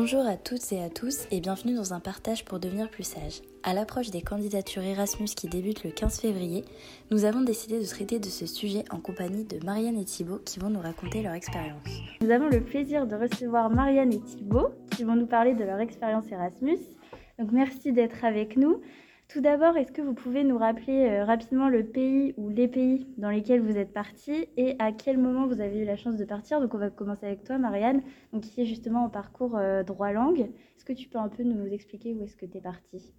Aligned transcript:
Bonjour 0.00 0.24
à 0.24 0.36
toutes 0.36 0.70
et 0.70 0.80
à 0.80 0.90
tous 0.90 1.26
et 1.32 1.40
bienvenue 1.40 1.74
dans 1.74 1.92
un 1.92 1.98
partage 1.98 2.44
pour 2.44 2.60
devenir 2.60 2.88
plus 2.88 3.02
sage. 3.02 3.42
À 3.64 3.74
l'approche 3.74 4.10
des 4.10 4.22
candidatures 4.22 4.84
Erasmus 4.84 5.26
qui 5.26 5.48
débutent 5.48 5.82
le 5.82 5.90
15 5.90 6.20
février, 6.20 6.64
nous 7.10 7.24
avons 7.24 7.40
décidé 7.40 7.80
de 7.80 7.84
traiter 7.84 8.20
de 8.20 8.26
ce 8.26 8.46
sujet 8.46 8.84
en 8.92 9.00
compagnie 9.00 9.42
de 9.42 9.58
Marianne 9.66 9.98
et 9.98 10.04
Thibaut 10.04 10.38
qui 10.44 10.60
vont 10.60 10.70
nous 10.70 10.78
raconter 10.80 11.20
leur 11.20 11.32
expérience. 11.32 11.82
Nous 12.20 12.30
avons 12.30 12.46
le 12.46 12.62
plaisir 12.62 13.08
de 13.08 13.16
recevoir 13.16 13.70
Marianne 13.70 14.12
et 14.12 14.20
Thibaut 14.20 14.68
qui 14.92 15.02
vont 15.02 15.16
nous 15.16 15.26
parler 15.26 15.54
de 15.54 15.64
leur 15.64 15.80
expérience 15.80 16.30
Erasmus. 16.30 16.78
Donc 17.40 17.50
merci 17.50 17.92
d'être 17.92 18.24
avec 18.24 18.56
nous. 18.56 18.80
Tout 19.28 19.42
d'abord, 19.42 19.76
est-ce 19.76 19.92
que 19.92 20.00
vous 20.00 20.14
pouvez 20.14 20.42
nous 20.42 20.56
rappeler 20.56 21.06
euh, 21.06 21.22
rapidement 21.22 21.68
le 21.68 21.84
pays 21.84 22.32
ou 22.38 22.48
les 22.48 22.66
pays 22.66 23.06
dans 23.18 23.28
lesquels 23.28 23.60
vous 23.60 23.76
êtes 23.76 23.92
partis 23.92 24.48
et 24.56 24.74
à 24.78 24.90
quel 24.90 25.18
moment 25.18 25.46
vous 25.46 25.60
avez 25.60 25.80
eu 25.80 25.84
la 25.84 25.96
chance 25.96 26.16
de 26.16 26.24
partir? 26.24 26.62
Donc 26.62 26.72
on 26.72 26.78
va 26.78 26.88
commencer 26.88 27.26
avec 27.26 27.44
toi, 27.44 27.58
Marianne, 27.58 28.02
donc, 28.32 28.44
qui 28.44 28.62
est 28.62 28.64
justement 28.64 29.04
en 29.04 29.10
parcours 29.10 29.58
euh, 29.58 29.82
droit 29.82 30.12
langue. 30.12 30.40
Est-ce 30.40 30.86
que 30.86 30.94
tu 30.94 31.10
peux 31.10 31.18
un 31.18 31.28
peu 31.28 31.42
nous 31.42 31.66
expliquer 31.66 32.14
où 32.14 32.22
est-ce 32.22 32.38
que 32.38 32.46
tu 32.46 32.56
es 32.56 32.60
partie 32.62 33.12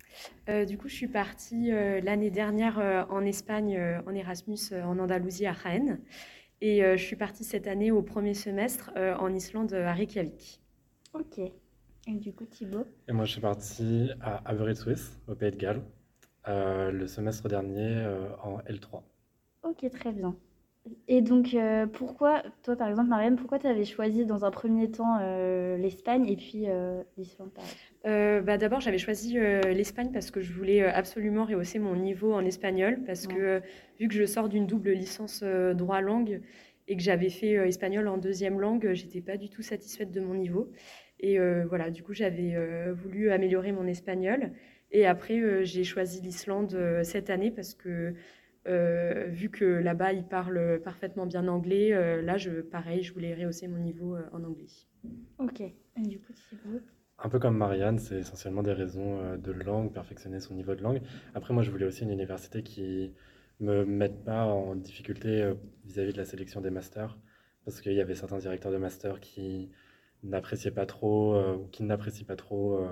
euh, 0.49 0.65
Du 0.65 0.79
coup, 0.79 0.87
je 0.87 0.95
suis 0.95 1.07
partie 1.07 1.69
l'année 1.69 2.31
dernière 2.31 3.05
en 3.11 3.23
Espagne, 3.23 3.79
en 4.07 4.15
Erasmus, 4.15 4.73
en 4.83 4.97
Andalousie, 4.97 5.45
à 5.45 5.51
Rennes. 5.51 5.99
Et 6.61 6.81
je 6.81 7.03
suis 7.03 7.17
partie 7.17 7.43
cette 7.43 7.67
année 7.67 7.91
au 7.91 8.01
premier 8.01 8.33
semestre 8.33 8.91
en 8.95 9.31
Islande, 9.33 9.73
à 9.73 9.93
Reykjavik. 9.93 10.59
Ok. 11.13 11.39
Et 12.07 12.13
du 12.13 12.33
coup, 12.33 12.45
Thibaut? 12.45 12.85
Et 13.07 13.11
moi, 13.11 13.25
je 13.25 13.33
suis 13.33 13.41
partie 13.41 14.09
à 14.21 14.41
Aberystwyth, 14.49 15.19
au 15.27 15.35
Pays 15.35 15.51
de 15.51 15.57
Galles. 15.57 15.83
Euh, 16.49 16.91
le 16.91 17.05
semestre 17.05 17.47
dernier 17.47 17.97
euh, 17.97 18.27
en 18.43 18.57
L3. 18.61 19.03
Ok, 19.63 19.87
très 19.91 20.11
bien. 20.11 20.35
Et 21.07 21.21
donc, 21.21 21.53
euh, 21.53 21.85
pourquoi, 21.85 22.41
toi 22.63 22.75
par 22.75 22.89
exemple, 22.89 23.09
Marianne, 23.09 23.35
pourquoi 23.35 23.59
tu 23.59 23.67
avais 23.67 23.85
choisi 23.85 24.25
dans 24.25 24.45
un 24.45 24.49
premier 24.49 24.89
temps 24.89 25.19
l'Espagne 25.77 26.27
et 26.27 26.35
puis 26.35 26.65
l'Islande 27.17 27.51
bah, 28.03 28.57
D'abord, 28.57 28.79
j'avais 28.79 28.97
choisi 28.97 29.33
l'Espagne 29.33 30.11
parce 30.11 30.31
que 30.31 30.41
je 30.41 30.51
voulais 30.51 30.83
absolument 30.83 31.45
rehausser 31.45 31.77
mon 31.77 31.95
niveau 31.95 32.33
en 32.33 32.43
espagnol, 32.45 33.01
parce 33.05 33.27
que 33.27 33.61
vu 33.99 34.07
que 34.07 34.15
je 34.15 34.25
sors 34.25 34.49
d'une 34.49 34.65
double 34.65 34.91
licence 34.91 35.43
droit-langue 35.43 36.41
et 36.87 36.95
que 36.95 37.03
j'avais 37.03 37.29
fait 37.29 37.51
espagnol 37.67 38.07
en 38.07 38.17
deuxième 38.17 38.59
langue, 38.59 38.93
j'étais 38.93 39.21
pas 39.21 39.37
du 39.37 39.49
tout 39.49 39.61
satisfaite 39.61 40.11
de 40.11 40.21
mon 40.21 40.33
niveau. 40.33 40.71
Et 41.19 41.37
voilà, 41.65 41.91
du 41.91 42.01
coup, 42.01 42.13
j'avais 42.13 42.55
voulu 42.93 43.31
améliorer 43.31 43.73
mon 43.73 43.85
espagnol. 43.85 44.53
Et 44.91 45.05
après, 45.05 45.39
euh, 45.39 45.63
j'ai 45.63 45.83
choisi 45.83 46.21
l'Islande 46.21 46.73
euh, 46.73 47.03
cette 47.03 47.29
année 47.29 47.51
parce 47.51 47.73
que 47.75 48.13
euh, 48.67 49.25
vu 49.27 49.49
que 49.49 49.65
là-bas, 49.65 50.13
ils 50.13 50.25
parlent 50.25 50.81
parfaitement 50.83 51.25
bien 51.25 51.47
anglais, 51.47 51.89
là, 52.21 52.37
je, 52.37 52.61
pareil, 52.61 53.03
je 53.03 53.13
voulais 53.13 53.33
rehausser 53.33 53.67
mon 53.67 53.79
niveau 53.79 54.17
en 54.33 54.43
anglais. 54.43 54.67
Ok. 55.39 55.61
Et 55.61 55.73
du 56.01 56.19
coup, 56.19 56.33
vous 56.65 56.79
un 57.21 57.27
peu 57.27 57.37
comme 57.37 57.57
Marianne, 57.57 57.99
c'est 57.99 58.19
essentiellement 58.19 58.63
des 58.63 58.71
raisons 58.71 59.35
de 59.35 59.51
langue, 59.51 59.91
perfectionner 59.91 60.39
son 60.39 60.53
niveau 60.53 60.73
de 60.73 60.81
langue. 60.81 61.01
Après, 61.35 61.53
moi, 61.53 61.63
je 61.63 61.69
voulais 61.69 61.85
aussi 61.85 62.03
une 62.03 62.11
université 62.11 62.63
qui 62.63 63.13
me 63.59 63.83
mette 63.83 64.23
pas 64.23 64.45
en 64.45 64.75
difficulté 64.75 65.51
vis-à-vis 65.83 66.13
de 66.13 66.17
la 66.17 66.23
sélection 66.23 66.61
des 66.61 66.69
masters, 66.69 67.17
parce 67.65 67.81
qu'il 67.81 67.91
y 67.91 67.99
avait 67.99 68.15
certains 68.15 68.37
directeurs 68.37 68.71
de 68.71 68.77
master 68.77 69.19
qui 69.19 69.69
n'appréciaient 70.23 70.71
pas 70.71 70.85
trop 70.85 71.37
ou 71.55 71.67
qui 71.67 71.83
n'apprécient 71.83 72.25
pas 72.25 72.37
trop 72.37 72.87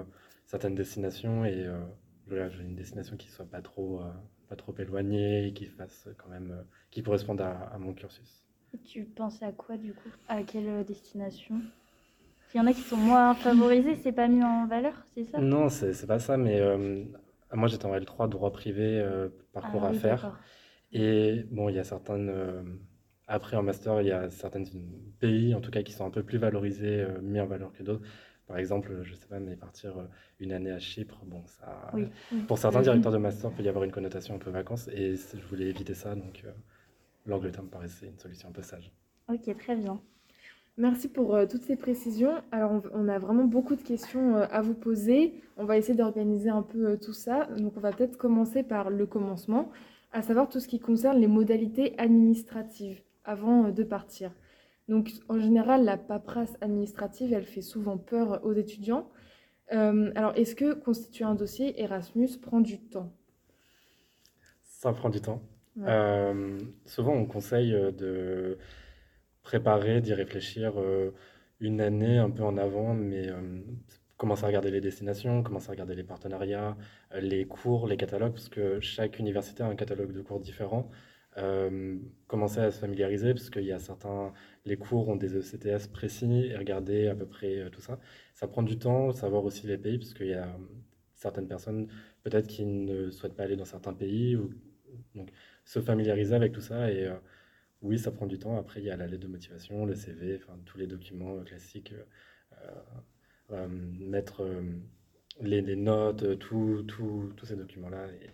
certaines 0.47 0.75
destinations 0.75 1.45
et 1.45 1.65
euh, 1.65 2.49
j'ai 2.49 2.63
une 2.63 2.75
destination 2.75 3.15
qui 3.17 3.29
soit 3.29 3.45
pas 3.45 3.61
trop, 3.61 4.01
euh, 4.01 4.11
pas 4.49 4.55
trop 4.55 4.73
éloignée 4.79 5.53
qui 5.53 5.65
fasse 5.65 6.09
quand 6.17 6.29
même, 6.29 6.51
euh, 6.51 6.63
qui 6.89 7.03
corresponde 7.03 7.41
à, 7.41 7.77
mon 7.77 7.93
cursus. 7.93 8.43
tu 8.85 9.03
pensais 9.03 9.45
à 9.45 9.51
quoi 9.51 9.77
du 9.77 9.93
coup? 9.93 10.09
À 10.27 10.41
quelle 10.43 10.83
destination? 10.85 11.61
Il 12.53 12.57
y 12.57 12.61
en 12.61 12.65
a 12.65 12.73
qui 12.73 12.81
sont 12.81 12.97
moins 12.97 13.35
favorisés, 13.35 13.95
c'est 13.97 14.13
pas 14.13 14.29
mis 14.29 14.41
en 14.41 14.67
valeur, 14.67 15.05
c'est 15.13 15.25
ça? 15.25 15.37
Non, 15.39 15.67
c'est 15.67 16.07
pas 16.07 16.17
ça, 16.17 16.37
mais 16.37 16.61
moi 17.51 17.67
j'étais 17.67 17.85
en 17.85 17.93
L3 17.93 18.29
droit 18.29 18.53
privé, 18.53 19.05
parcours 19.51 19.83
ah 19.83 19.89
à 19.89 19.93
faire. 19.93 20.39
Et 20.93 21.45
bon, 21.51 21.67
il 21.67 21.75
y 21.75 21.79
a 21.79 21.83
certaines. 21.83 22.79
après, 23.27 23.57
en 23.57 23.63
master, 23.63 24.01
il 24.01 24.07
y 24.07 24.13
a 24.13 24.29
certains 24.29 24.63
pays, 25.19 25.53
en 25.55 25.59
tout 25.59 25.71
cas, 25.71 25.83
qui 25.83 25.91
sont 25.91 26.05
un 26.05 26.09
peu 26.09 26.23
plus 26.23 26.37
valorisés, 26.37 27.05
mis 27.21 27.41
en 27.41 27.47
valeur 27.47 27.73
que 27.73 27.83
d'autres. 27.83 28.05
Par 28.47 28.57
exemple, 28.57 29.01
je 29.03 29.13
sais 29.13 29.27
pas, 29.27 29.39
mais 29.39 29.57
partir 29.57 29.97
euh, 29.97 30.03
une 30.39 30.53
année 30.53 30.71
à 30.71 30.79
Chypre, 30.79 31.19
bon, 31.25 31.43
ça, 31.45 31.91
pour 32.47 32.57
certains 32.57 32.81
directeurs 32.81 33.11
de 33.11 33.17
master, 33.17 33.51
il 33.51 33.57
peut 33.57 33.63
y 33.63 33.67
avoir 33.67 33.83
une 33.83 33.91
connotation 33.91 34.35
un 34.35 34.39
peu 34.39 34.49
vacances, 34.49 34.87
et 34.87 35.15
je 35.15 35.45
voulais 35.49 35.65
éviter 35.65 35.93
ça, 35.93 36.15
donc 36.15 36.43
euh, 36.45 36.51
l'Angleterre 37.25 37.63
me 37.63 37.69
paraissait 37.69 38.07
une 38.07 38.17
solution 38.17 38.47
un 38.47 38.53
peu 38.53 38.61
sage. 38.61 38.91
Ok, 39.27 39.53
très 39.57 39.75
bien. 39.75 39.99
Merci 40.77 41.09
pour 41.09 41.35
euh, 41.35 41.45
toutes 41.45 41.63
ces 41.63 41.75
précisions. 41.75 42.41
Alors, 42.51 42.81
on, 42.93 43.09
a 43.09 43.19
vraiment 43.19 43.43
beaucoup 43.43 43.75
de 43.75 43.81
questions 43.81 44.37
à 44.37 44.61
vous 44.61 44.75
poser. 44.75 45.41
On 45.57 45.65
va 45.65 45.77
essayer 45.77 45.95
d'organiser 45.95 46.49
un 46.49 46.61
peu 46.61 46.97
tout 46.97 47.13
ça. 47.13 47.47
Donc, 47.57 47.73
on 47.75 47.81
va 47.81 47.91
peut-être 47.91 48.15
commencer 48.15 48.63
par 48.63 48.89
le 48.89 49.05
commencement, 49.05 49.71
à 50.13 50.21
savoir 50.21 50.47
tout 50.47 50.61
ce 50.61 50.67
qui 50.69 50.79
concerne 50.79 51.17
les 51.17 51.27
modalités 51.27 51.99
administratives 51.99 53.01
avant 53.25 53.71
de 53.71 53.83
partir. 53.83 54.31
Donc, 54.87 55.11
en 55.27 55.39
général, 55.39 55.83
la 55.83 55.97
paperasse 55.97 56.55
administrative, 56.61 57.33
elle 57.33 57.45
fait 57.45 57.61
souvent 57.61 57.97
peur 57.97 58.39
aux 58.43 58.53
étudiants. 58.53 59.09
Euh, 59.73 60.11
alors, 60.15 60.33
est-ce 60.35 60.55
que 60.55 60.73
constituer 60.73 61.25
un 61.25 61.35
dossier 61.35 61.81
Erasmus 61.81 62.29
prend 62.41 62.61
du 62.61 62.79
temps? 62.79 63.11
Ça 64.63 64.93
prend 64.93 65.09
du 65.09 65.19
temps. 65.19 65.41
Euh, 65.79 66.57
souvent, 66.85 67.13
on 67.13 67.25
conseille 67.25 67.73
euh, 67.73 67.91
de 67.91 68.57
préparer, 69.43 70.01
d'y 70.01 70.13
réfléchir 70.13 70.73
une 71.59 71.81
année 71.81 72.17
un 72.17 72.29
peu 72.29 72.43
en 72.43 72.57
avant, 72.57 72.93
mais 72.93 73.29
commencer 74.17 74.43
à 74.43 74.47
regarder 74.47 74.71
les 74.71 74.81
destinations, 74.81 75.41
commencer 75.41 75.69
à 75.69 75.71
regarder 75.71 75.95
les 75.95 76.03
partenariats, 76.03 76.75
les 77.17 77.45
cours, 77.45 77.87
les 77.87 77.95
catalogues, 77.95 78.33
parce 78.33 78.49
que 78.49 78.81
chaque 78.81 79.19
université 79.19 79.63
a 79.63 79.67
un 79.67 79.75
catalogue 79.75 80.11
de 80.11 80.21
cours 80.21 80.41
différent. 80.41 80.89
Euh, 81.37 81.99
commencer 82.27 82.59
à 82.59 82.71
se 82.71 82.79
familiariser 82.79 83.33
parce 83.33 83.49
qu'il 83.51 83.63
y 83.63 83.71
a 83.71 83.77
certains, 83.79 84.33
les 84.65 84.75
cours 84.75 85.07
ont 85.07 85.15
des 85.15 85.35
ECTS 85.35 85.87
précis 85.87 86.47
et 86.47 86.57
regarder 86.57 87.07
à 87.07 87.15
peu 87.15 87.27
près 87.27 87.59
euh, 87.59 87.69
tout 87.69 87.81
ça. 87.81 87.99
Ça 88.33 88.47
prend 88.47 88.63
du 88.63 88.79
temps, 88.79 89.11
savoir 89.11 89.43
aussi 89.45 89.67
les 89.67 89.77
pays 89.77 89.99
parce 89.99 90.13
qu'il 90.15 90.27
y 90.27 90.33
a 90.33 90.57
certaines 91.15 91.47
personnes 91.47 91.87
peut-être 92.23 92.47
qui 92.47 92.65
ne 92.65 93.11
souhaitent 93.11 93.35
pas 93.35 93.43
aller 93.43 93.55
dans 93.55 93.65
certains 93.65 93.93
pays 93.93 94.35
ou 94.35 94.51
donc 95.15 95.31
se 95.65 95.79
familiariser 95.79 96.35
avec 96.35 96.53
tout 96.53 96.61
ça 96.61 96.91
et 96.91 97.05
euh, 97.05 97.15
oui, 97.83 97.99
ça 97.99 98.11
prend 98.11 98.25
du 98.25 98.39
temps. 98.39 98.57
Après, 98.57 98.81
il 98.81 98.85
y 98.85 98.89
a 98.91 98.97
la 98.97 99.07
lettre 99.07 99.23
de 99.23 99.27
motivation, 99.27 99.85
le 99.85 99.95
CV, 99.95 100.37
enfin 100.37 100.57
tous 100.65 100.77
les 100.79 100.87
documents 100.87 101.43
classiques, 101.43 101.93
mettre 103.49 104.43
les, 105.41 105.75
notes, 105.75 106.39
tous 106.39 106.85
ces 107.43 107.55
documents-là 107.55 108.07
et 108.13 108.31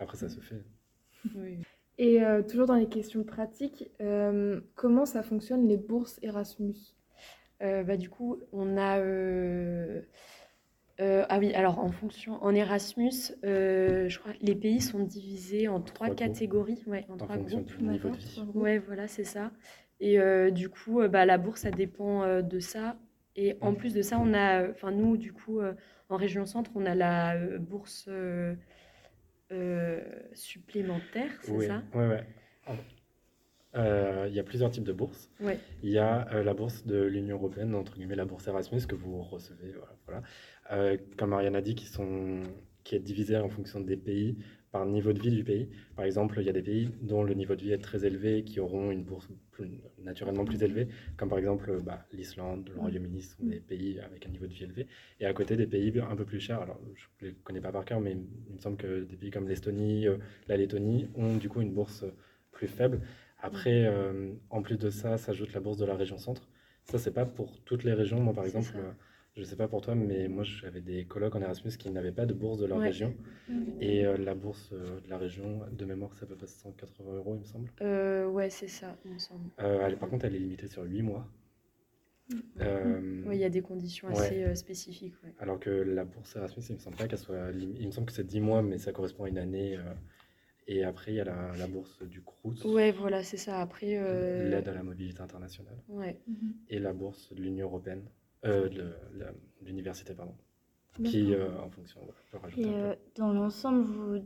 après 0.00 0.16
ça 0.16 0.28
se 0.28 0.40
fait. 0.40 0.64
Oui. 1.36 1.60
Et 2.00 2.24
euh, 2.24 2.40
toujours 2.42 2.64
dans 2.64 2.76
les 2.76 2.88
questions 2.88 3.24
pratiques, 3.24 3.90
euh, 4.00 4.62
comment 4.74 5.04
ça 5.04 5.22
fonctionne 5.22 5.68
les 5.68 5.76
bourses 5.76 6.18
Erasmus? 6.22 6.74
Euh, 7.62 7.84
bah, 7.84 7.98
Du 7.98 8.08
coup, 8.08 8.38
on 8.54 8.78
a... 8.78 8.96
ah 10.98 11.38
oui, 11.38 11.52
alors 11.52 11.78
en 11.78 11.92
fonction, 11.92 12.42
en 12.42 12.54
Erasmus, 12.54 13.34
je 13.42 14.18
crois 14.18 14.32
les 14.40 14.54
pays 14.54 14.80
sont 14.80 15.00
divisés 15.00 15.68
en 15.68 15.82
trois, 15.82 16.08
catégories, 16.08 16.82
ouais, 16.86 17.04
en, 17.10 17.18
trois 17.18 17.36
groupes. 17.36 17.70
Ouais, 18.54 18.78
voilà, 18.78 19.06
c'est 19.06 19.24
ça. 19.24 19.50
Et 20.00 20.18
du 20.52 20.70
coup, 20.70 21.06
bah, 21.06 21.26
la 21.26 21.36
bourse, 21.36 21.60
ça 21.60 21.70
dépend 21.70 22.40
de 22.40 22.60
ça. 22.60 22.96
Et 23.36 23.58
en 23.60 23.74
plus 23.74 23.92
de 23.92 24.00
ça, 24.00 24.18
on 24.18 24.32
a, 24.32 24.70
enfin 24.70 24.90
nous, 24.90 25.18
du 25.18 25.34
coup, 25.34 25.60
en 26.08 26.16
région 26.16 26.46
centre, 26.46 26.70
on 26.74 26.86
a 26.86 26.94
la 26.94 27.36
bourse 27.58 28.08
euh, 29.52 30.00
supplémentaire, 30.32 31.30
c'est 31.42 31.66
ça 31.66 31.82
Oui, 31.94 32.04
oui. 32.06 32.76
Euh, 33.76 34.26
il 34.28 34.34
y 34.34 34.40
a 34.40 34.42
plusieurs 34.42 34.70
types 34.70 34.84
de 34.84 34.92
bourses. 34.92 35.30
Ouais. 35.40 35.58
Il 35.84 35.90
y 35.90 35.98
a 35.98 36.28
euh, 36.32 36.42
la 36.42 36.54
bourse 36.54 36.84
de 36.86 37.02
l'Union 37.02 37.36
européenne, 37.36 37.74
entre 37.74 37.94
guillemets 37.94 38.16
la 38.16 38.24
bourse 38.24 38.48
Erasmus, 38.48 38.80
que 38.88 38.96
vous 38.96 39.22
recevez, 39.22 39.74
voilà, 40.06 40.96
comme 41.16 41.30
Marianne 41.30 41.54
a 41.54 41.60
dit, 41.60 41.76
qui, 41.76 41.86
sont, 41.86 42.42
qui 42.82 42.96
est 42.96 43.00
divisée 43.00 43.36
en 43.36 43.48
fonction 43.48 43.80
des 43.80 43.96
pays 43.96 44.38
par 44.72 44.86
niveau 44.86 45.12
de 45.12 45.20
vie 45.20 45.30
du 45.30 45.44
pays. 45.44 45.68
Par 45.96 46.04
exemple, 46.04 46.36
il 46.40 46.46
y 46.46 46.48
a 46.48 46.52
des 46.52 46.62
pays 46.62 46.90
dont 47.02 47.22
le 47.22 47.34
niveau 47.34 47.54
de 47.56 47.62
vie 47.62 47.72
est 47.72 47.78
très 47.78 48.04
élevé 48.04 48.44
qui 48.44 48.60
auront 48.60 48.90
une 48.90 49.02
bourse 49.02 49.28
naturellement 49.98 50.44
plus 50.44 50.62
élevée, 50.62 50.88
comme 51.16 51.28
par 51.28 51.38
exemple 51.38 51.80
bah, 51.82 52.06
l'Islande, 52.12 52.70
le 52.74 52.80
Royaume-Uni 52.80 53.22
sont 53.22 53.44
des 53.44 53.60
pays 53.60 54.00
avec 54.00 54.26
un 54.26 54.30
niveau 54.30 54.46
de 54.46 54.52
vie 54.52 54.64
élevé. 54.64 54.86
Et 55.18 55.26
à 55.26 55.32
côté, 55.32 55.56
des 55.56 55.66
pays 55.66 55.92
un 56.00 56.16
peu 56.16 56.24
plus 56.24 56.40
chers. 56.40 56.60
Alors, 56.60 56.80
je 56.94 57.26
ne 57.26 57.30
les 57.30 57.36
connais 57.36 57.60
pas 57.60 57.72
par 57.72 57.84
cœur, 57.84 58.00
mais 58.00 58.12
il 58.12 58.54
me 58.54 58.60
semble 58.60 58.76
que 58.76 59.04
des 59.04 59.16
pays 59.16 59.30
comme 59.30 59.48
l'Estonie, 59.48 60.06
euh, 60.06 60.16
la 60.48 60.56
Lettonie 60.56 61.08
ont 61.14 61.36
du 61.36 61.48
coup 61.48 61.60
une 61.60 61.72
bourse 61.72 62.04
plus 62.52 62.68
faible. 62.68 63.00
Après, 63.42 63.86
euh, 63.86 64.32
en 64.50 64.62
plus 64.62 64.78
de 64.78 64.90
ça, 64.90 65.18
s'ajoute 65.18 65.52
la 65.52 65.60
bourse 65.60 65.78
de 65.78 65.84
la 65.84 65.96
région 65.96 66.18
centre. 66.18 66.48
Ça, 66.84 66.98
c'est 66.98 67.12
pas 67.12 67.26
pour 67.26 67.60
toutes 67.64 67.84
les 67.84 67.92
régions. 67.92 68.20
Moi, 68.20 68.34
par 68.34 68.44
exemple, 68.44 68.74
je 69.40 69.46
ne 69.46 69.48
sais 69.48 69.56
pas 69.56 69.68
pour 69.68 69.80
toi, 69.80 69.94
mais 69.94 70.28
moi 70.28 70.44
j'avais 70.44 70.82
des 70.82 71.06
colocs 71.06 71.34
en 71.34 71.40
Erasmus 71.40 71.70
qui 71.78 71.90
n'avaient 71.90 72.12
pas 72.12 72.26
de 72.26 72.34
bourse 72.34 72.58
de 72.58 72.66
leur 72.66 72.78
région. 72.78 73.14
Et 73.80 74.04
euh, 74.04 74.18
la 74.18 74.34
bourse 74.34 74.68
euh, 74.74 75.00
de 75.00 75.08
la 75.08 75.16
région, 75.16 75.62
de 75.72 75.84
mémoire, 75.86 76.12
ça 76.14 76.26
peut 76.26 76.36
passer 76.36 76.58
180 76.58 77.14
euros, 77.14 77.34
il 77.36 77.40
me 77.40 77.44
semble. 77.46 77.70
Euh, 77.80 78.26
ouais, 78.28 78.50
c'est 78.50 78.68
ça, 78.68 78.94
il 79.06 79.12
me 79.14 79.18
semble. 79.18 79.48
Euh, 79.60 79.96
par 79.96 80.10
contre, 80.10 80.26
elle 80.26 80.34
est 80.34 80.38
limitée 80.38 80.66
sur 80.68 80.82
8 80.82 81.00
mois. 81.00 81.26
Euh, 82.60 83.22
Oui, 83.26 83.36
il 83.36 83.40
y 83.40 83.44
a 83.44 83.48
des 83.48 83.62
conditions 83.62 84.08
Ouais. 84.08 84.14
assez 84.18 84.44
euh, 84.44 84.54
spécifiques. 84.54 85.14
ouais. 85.24 85.32
Alors 85.38 85.58
que 85.58 85.70
la 85.70 86.04
bourse 86.04 86.36
Erasmus, 86.36 86.62
il 86.68 86.74
me 86.74 86.78
semble 86.80 86.96
pas 86.96 87.08
qu'elle 87.08 87.18
soit. 87.18 87.50
lim- 87.50 87.74
Il 87.80 87.86
me 87.86 87.92
semble 87.92 88.06
que 88.08 88.12
c'est 88.12 88.26
10 88.26 88.40
mois, 88.40 88.62
mais 88.62 88.76
ça 88.76 88.92
correspond 88.92 89.24
à 89.24 89.28
une 89.30 89.38
année. 89.38 89.76
euh, 89.78 89.94
Et 90.66 90.84
après, 90.84 91.12
il 91.12 91.16
y 91.16 91.20
a 91.20 91.24
la, 91.24 91.56
la 91.56 91.66
bourse 91.66 92.02
du 92.02 92.20
Crous, 92.20 92.62
Ouais, 92.66 92.92
voilà, 92.92 93.22
c'est 93.24 93.38
ça. 93.38 93.60
Après, 93.62 93.96
euh, 93.96 94.50
l'aide 94.50 94.68
à 94.68 94.74
la 94.74 94.82
mobilité 94.82 95.20
internationale, 95.22 95.78
ouais. 95.88 96.20
Mhm. 96.28 96.52
et 96.68 96.78
la 96.78 96.92
bourse 96.92 97.32
de 97.34 97.40
l'Union 97.42 97.66
européenne, 97.66 98.02
euh, 98.44 98.68
l'université, 99.62 100.14
pardon, 100.14 100.36
qui, 101.04 101.34
euh, 101.34 101.58
en 101.60 101.70
fonction, 101.70 102.02
ouais, 102.04 102.14
peut 102.30 102.38
rajouter 102.38 102.62
Et 102.62 102.68
un 102.68 102.72
peu. 102.74 102.88
euh, 102.88 102.94
dans 103.16 103.32
l'ensemble, 103.32 103.82
vous, 103.82 104.18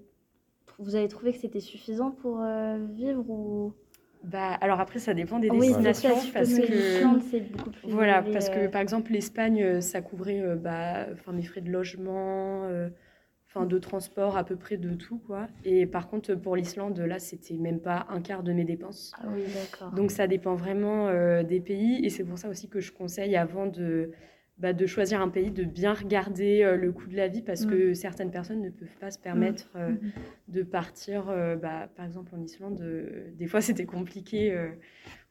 vous 0.78 0.94
avez 0.96 1.08
trouvé 1.08 1.32
que 1.32 1.38
c'était 1.38 1.60
suffisant 1.60 2.10
pour 2.12 2.40
euh, 2.42 2.78
vivre 2.92 3.28
ou? 3.28 3.74
Bah, 4.22 4.54
alors 4.60 4.80
après, 4.80 4.98
ça 4.98 5.12
dépend 5.12 5.38
des 5.38 5.50
Ah 5.50 5.54
oui, 5.54 5.68
destinations 5.68 6.20
je 6.20 6.32
parce 6.32 6.54
que. 6.54 7.02
beaucoup 7.52 7.70
plus 7.70 7.90
Voilà, 7.90 8.22
parce 8.22 8.48
que 8.48 8.66
par 8.68 8.80
exemple, 8.80 9.12
l'Espagne, 9.12 9.80
ça 9.82 10.00
couvrait 10.00 10.56
bah, 10.56 11.06
enfin, 11.12 11.32
mes 11.32 11.42
frais 11.42 11.60
de 11.60 11.70
logement, 11.70 12.64
euh, 12.64 12.88
enfin, 13.54 13.66
de 13.66 13.78
transport, 13.78 14.36
à 14.36 14.44
peu 14.44 14.56
près 14.56 14.76
de 14.76 14.94
tout, 14.94 15.18
quoi. 15.26 15.46
Et 15.64 15.86
par 15.86 16.08
contre, 16.08 16.34
pour 16.34 16.56
l'Islande, 16.56 16.98
là, 16.98 17.18
c'était 17.18 17.54
même 17.54 17.80
pas 17.80 18.06
un 18.08 18.20
quart 18.20 18.42
de 18.42 18.52
mes 18.52 18.64
dépenses. 18.64 19.12
Ah 19.18 19.26
oui, 19.34 19.42
d'accord. 19.54 19.92
Donc 19.92 20.10
ça 20.10 20.26
dépend 20.26 20.54
vraiment 20.54 21.08
euh, 21.08 21.42
des 21.42 21.60
pays 21.60 22.04
et 22.04 22.10
c'est 22.10 22.24
pour 22.24 22.38
ça 22.38 22.48
aussi 22.48 22.68
que 22.68 22.80
je 22.80 22.92
conseille 22.92 23.36
avant 23.36 23.66
de, 23.66 24.10
bah, 24.58 24.72
de 24.72 24.86
choisir 24.86 25.20
un 25.20 25.28
pays 25.28 25.50
de 25.50 25.64
bien 25.64 25.92
regarder 25.94 26.62
euh, 26.62 26.76
le 26.76 26.92
coût 26.92 27.08
de 27.08 27.16
la 27.16 27.28
vie 27.28 27.42
parce 27.42 27.64
Mm. 27.66 27.70
que 27.70 27.94
certaines 27.94 28.30
personnes 28.30 28.60
ne 28.62 28.70
peuvent 28.70 28.96
pas 29.00 29.10
se 29.10 29.18
permettre 29.18 29.70
euh, 29.76 29.90
Mhm. 29.90 30.12
de 30.48 30.62
partir, 30.62 31.28
euh, 31.28 31.56
bah, 31.56 31.88
par 31.96 32.04
exemple 32.06 32.34
en 32.34 32.42
Islande, 32.42 32.80
euh, 32.80 33.30
des 33.34 33.46
fois 33.46 33.60
c'était 33.78 33.86
compliqué 33.86 34.52
euh, 34.52 34.68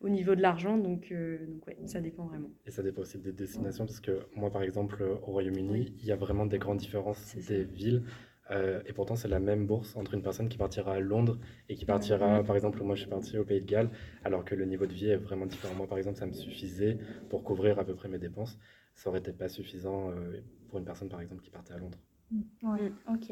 au 0.02 0.10
niveau 0.10 0.36
de 0.36 0.42
l'argent 0.42 0.78
donc, 0.78 1.12
euh, 1.12 1.38
donc 1.48 1.66
ouais, 1.68 1.78
ça 1.86 2.02
dépend 2.02 2.26
vraiment. 2.26 2.50
Et 2.66 2.72
ça 2.72 2.84
dépend 2.84 3.02
aussi 3.02 3.18
des 3.18 3.32
destinations, 3.32 3.86
parce 3.86 4.02
que 4.02 4.20
moi, 4.36 4.50
par 4.52 4.64
exemple, 4.64 5.02
au 5.04 5.32
Royaume-Uni, 5.32 5.70
Oui. 5.72 5.94
il 6.02 6.06
y 6.06 6.12
a 6.12 6.16
vraiment 6.18 6.46
des 6.46 6.58
grandes 6.60 6.78
différences 6.80 7.36
des 7.48 7.64
villes. 7.64 8.04
Euh, 8.52 8.82
et 8.86 8.94
pourtant, 8.94 9.16
c'est 9.16 9.28
la 9.28 9.40
même 9.40 9.66
bourse 9.68 9.96
entre 9.96 10.14
une 10.14 10.22
personne 10.22 10.50
qui 10.50 10.58
partira 10.58 10.94
à 10.94 11.00
Londres 11.00 11.40
et 11.70 11.76
qui 11.76 11.86
partira, 11.86 12.44
Mhm. 12.44 12.44
par 12.44 12.56
exemple, 12.56 12.82
moi, 12.84 12.96
je 12.96 13.02
suis 13.02 13.10
parti 13.10 13.38
au 13.38 13.46
Pays 13.46 13.62
de 13.62 13.66
Galles, 13.66 13.90
alors 14.24 14.44
que 14.46 14.56
le 14.56 14.66
niveau 14.66 14.86
de 14.86 14.94
vie 14.94 15.10
est 15.10 15.18
vraiment 15.18 15.46
différent. 15.46 15.76
Moi, 15.76 15.88
par 15.88 15.98
exemple, 15.98 16.18
ça 16.18 16.26
me 16.26 16.34
suffisait 16.34 16.98
pour 17.30 17.44
couvrir 17.44 17.80
à 17.80 17.86
peu 17.86 17.96
près 17.96 18.10
mes 18.10 18.20
dépenses. 18.20 18.58
Ça 18.96 19.10
aurait 19.10 19.20
été 19.20 19.32
pas 19.34 19.50
suffisant 19.50 20.12
euh, 20.12 20.42
pour 20.70 20.80
une 20.80 20.86
personne, 20.86 21.10
par 21.10 21.22
exemple, 21.22 21.42
qui 21.44 21.50
partait 21.52 21.74
à 21.74 21.78
Londres. 21.78 21.98
Ouais, 22.64 22.92
ok. 23.08 23.32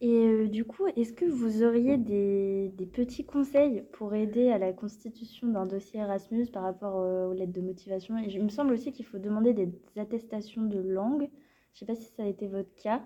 Et 0.00 0.18
euh, 0.26 0.48
du 0.48 0.64
coup, 0.64 0.86
est-ce 0.96 1.12
que 1.12 1.24
vous 1.24 1.62
auriez 1.62 1.96
des, 1.98 2.70
des 2.76 2.86
petits 2.86 3.24
conseils 3.24 3.82
pour 3.92 4.14
aider 4.14 4.48
à 4.50 4.58
la 4.58 4.72
constitution 4.72 5.48
d'un 5.48 5.66
dossier 5.66 6.00
Erasmus 6.00 6.46
par 6.46 6.62
rapport 6.62 7.00
euh, 7.00 7.28
aux 7.28 7.32
lettres 7.34 7.52
de 7.52 7.60
motivation? 7.60 8.16
Et 8.18 8.30
je- 8.30 8.38
il 8.38 8.44
me 8.44 8.48
semble 8.48 8.72
aussi 8.72 8.92
qu'il 8.92 9.04
faut 9.06 9.18
demander 9.18 9.52
des 9.54 9.68
attestations 9.96 10.62
de 10.62 10.78
langue. 10.80 11.28
Je 11.74 11.76
ne 11.76 11.78
sais 11.80 11.86
pas 11.86 11.94
si 11.94 12.10
ça 12.14 12.24
a 12.24 12.26
été 12.26 12.48
votre 12.48 12.74
cas. 12.76 13.02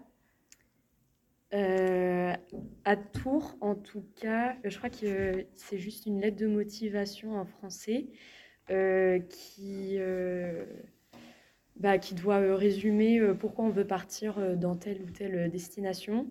Euh, 1.55 2.35
à 2.85 2.97
Tours, 2.97 3.57
en 3.61 3.77
tout 3.77 4.05
cas, 4.21 4.57
je 4.65 4.77
crois 4.77 4.91
que 4.91 5.47
c'est 5.55 5.79
juste 5.79 6.07
une 6.07 6.21
lettre 6.21 6.37
de 6.37 6.47
motivation 6.49 7.37
en 7.37 7.45
français 7.45 8.07
euh, 8.71 9.21
qui, 9.21 9.97
euh, 9.99 10.65
bah, 11.77 11.99
qui 11.99 12.15
doit 12.15 12.41
euh, 12.41 12.57
résumer 12.57 13.21
euh, 13.21 13.35
pourquoi 13.35 13.65
on 13.67 13.71
veut 13.71 13.87
partir 13.87 14.39
euh, 14.39 14.57
dans 14.57 14.77
telle 14.77 15.03
ou 15.03 15.11
telle 15.11 15.51
destination. 15.51 16.27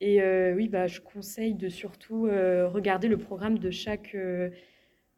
Et 0.00 0.22
euh, 0.22 0.54
oui, 0.54 0.68
bah, 0.68 0.86
je 0.86 1.00
conseille 1.00 1.54
de 1.54 1.68
surtout 1.68 2.26
euh, 2.26 2.68
regarder 2.68 3.08
le 3.08 3.18
programme 3.18 3.58
de 3.58 3.70
chaque 3.70 4.14
euh, 4.14 4.50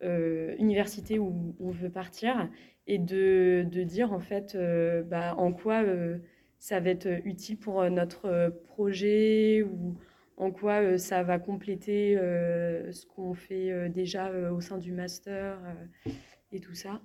euh, 0.02 0.54
université 0.58 1.18
où 1.18 1.54
on 1.60 1.70
veut 1.70 1.90
partir 1.90 2.48
et 2.86 2.98
de, 2.98 3.64
de 3.70 3.82
dire 3.84 4.12
en 4.12 4.20
fait 4.20 4.54
euh, 4.54 5.02
bah, 5.02 5.34
en 5.38 5.52
quoi 5.52 5.82
euh, 5.82 6.18
ça 6.62 6.78
va 6.78 6.90
être 6.90 7.08
utile 7.24 7.58
pour 7.58 7.80
euh, 7.80 7.90
notre 7.90 8.26
euh, 8.26 8.50
projet 8.50 9.64
ou 9.64 9.96
en 10.36 10.52
quoi 10.52 10.80
euh, 10.80 10.96
ça 10.96 11.24
va 11.24 11.40
compléter 11.40 12.16
euh, 12.16 12.92
ce 12.92 13.04
qu'on 13.04 13.34
fait 13.34 13.72
euh, 13.72 13.88
déjà 13.88 14.28
euh, 14.28 14.52
au 14.52 14.60
sein 14.60 14.78
du 14.78 14.92
master 14.92 15.58
euh, 15.64 16.10
et 16.52 16.60
tout 16.60 16.74
ça. 16.74 17.00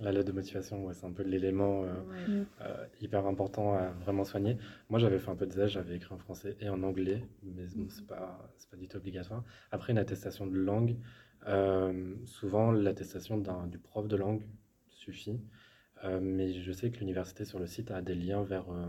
La 0.00 0.10
lettre 0.10 0.26
de 0.26 0.32
motivation, 0.32 0.84
ouais, 0.84 0.94
c'est 0.94 1.06
un 1.06 1.12
peu 1.12 1.22
l'élément 1.22 1.84
euh, 1.84 1.94
Ouais. 2.10 2.44
euh, 2.62 2.86
hyper 3.00 3.24
important 3.26 3.74
à 3.74 3.90
vraiment 3.90 4.24
soigner. 4.24 4.56
Moi, 4.90 4.98
j'avais 4.98 5.20
fait 5.20 5.30
un 5.30 5.36
peu 5.36 5.46
de 5.46 5.52
zèle, 5.52 5.68
j'avais 5.68 5.94
écrit 5.94 6.12
en 6.12 6.18
français 6.18 6.56
et 6.60 6.68
en 6.68 6.82
anglais, 6.82 7.22
mais 7.44 7.66
bon, 7.76 7.86
c'est 7.88 8.06
pas, 8.06 8.50
c'est 8.56 8.68
pas 8.68 8.76
du 8.76 8.88
tout 8.88 8.96
obligatoire. 8.96 9.44
Après, 9.70 9.92
une 9.92 9.98
attestation 9.98 10.44
de 10.48 10.56
langue, 10.56 10.96
euh, 11.46 12.14
souvent 12.26 12.72
l'attestation 12.72 13.38
du 13.38 13.78
prof 13.78 14.08
de 14.08 14.16
langue 14.16 14.42
suffit, 14.88 15.40
Euh, 16.04 16.20
mais 16.22 16.52
je 16.52 16.72
sais 16.72 16.90
que 16.90 16.98
l'université 16.98 17.44
sur 17.44 17.58
le 17.58 17.66
site 17.66 17.90
a 17.90 18.02
des 18.02 18.14
liens 18.14 18.42
vers, 18.42 18.70
euh, 18.70 18.88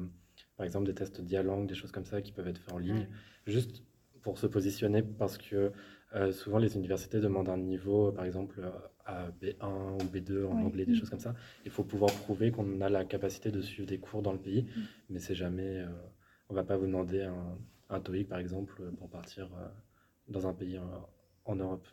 par 0.58 0.66
exemple, 0.66 0.86
des 0.86 0.94
tests 0.94 1.22
dialangue, 1.22 1.68
des 1.68 1.76
choses 1.76 1.92
comme 1.92 2.06
ça 2.06 2.22
qui 2.22 2.32
peuvent 2.32 2.48
être 2.48 2.60
faits 2.60 2.74
en 2.74 2.78
ligne, 2.78 3.10
juste 3.48 3.84
pour 4.22 4.38
se 4.38 4.48
positionner 4.48 5.02
parce 5.02 5.38
que 5.38 5.72
euh, 6.16 6.32
souvent 6.32 6.58
les 6.58 6.76
universités 6.76 7.20
demandent 7.20 7.50
un 7.50 7.58
niveau, 7.58 8.12
par 8.12 8.26
exemple, 8.26 8.62
à 9.06 9.32
B1 9.32 9.94
ou 9.98 10.08
B2 10.08 10.46
en 10.46 10.62
anglais, 10.62 10.86
des 10.86 10.94
Mm. 10.94 11.00
choses 11.00 11.10
comme 11.10 11.20
ça. 11.20 11.36
Il 11.66 11.72
faut 11.72 11.84
pouvoir 11.84 12.14
prouver 12.14 12.52
qu'on 12.52 12.82
a 12.82 12.90
la 12.90 13.06
capacité 13.06 13.52
de 13.52 13.62
suivre 13.62 13.88
des 13.88 14.00
cours 14.00 14.22
dans 14.22 14.34
le 14.34 14.40
pays, 14.42 14.68
mais 15.10 15.20
c'est 15.20 15.36
jamais, 15.36 15.84
on 16.50 16.54
va 16.54 16.64
pas 16.64 16.78
vous 16.78 16.86
demander 16.86 17.22
un, 17.24 17.58
un 17.90 18.00
TOEIC 18.02 18.28
par 18.28 18.40
exemple 18.40 18.92
pour 18.98 19.10
partir 19.10 19.50
dans 20.28 20.48
un 20.48 20.54
pays 20.54 20.78
en, 20.80 21.10
en 21.46 21.56
Europe. 21.56 21.88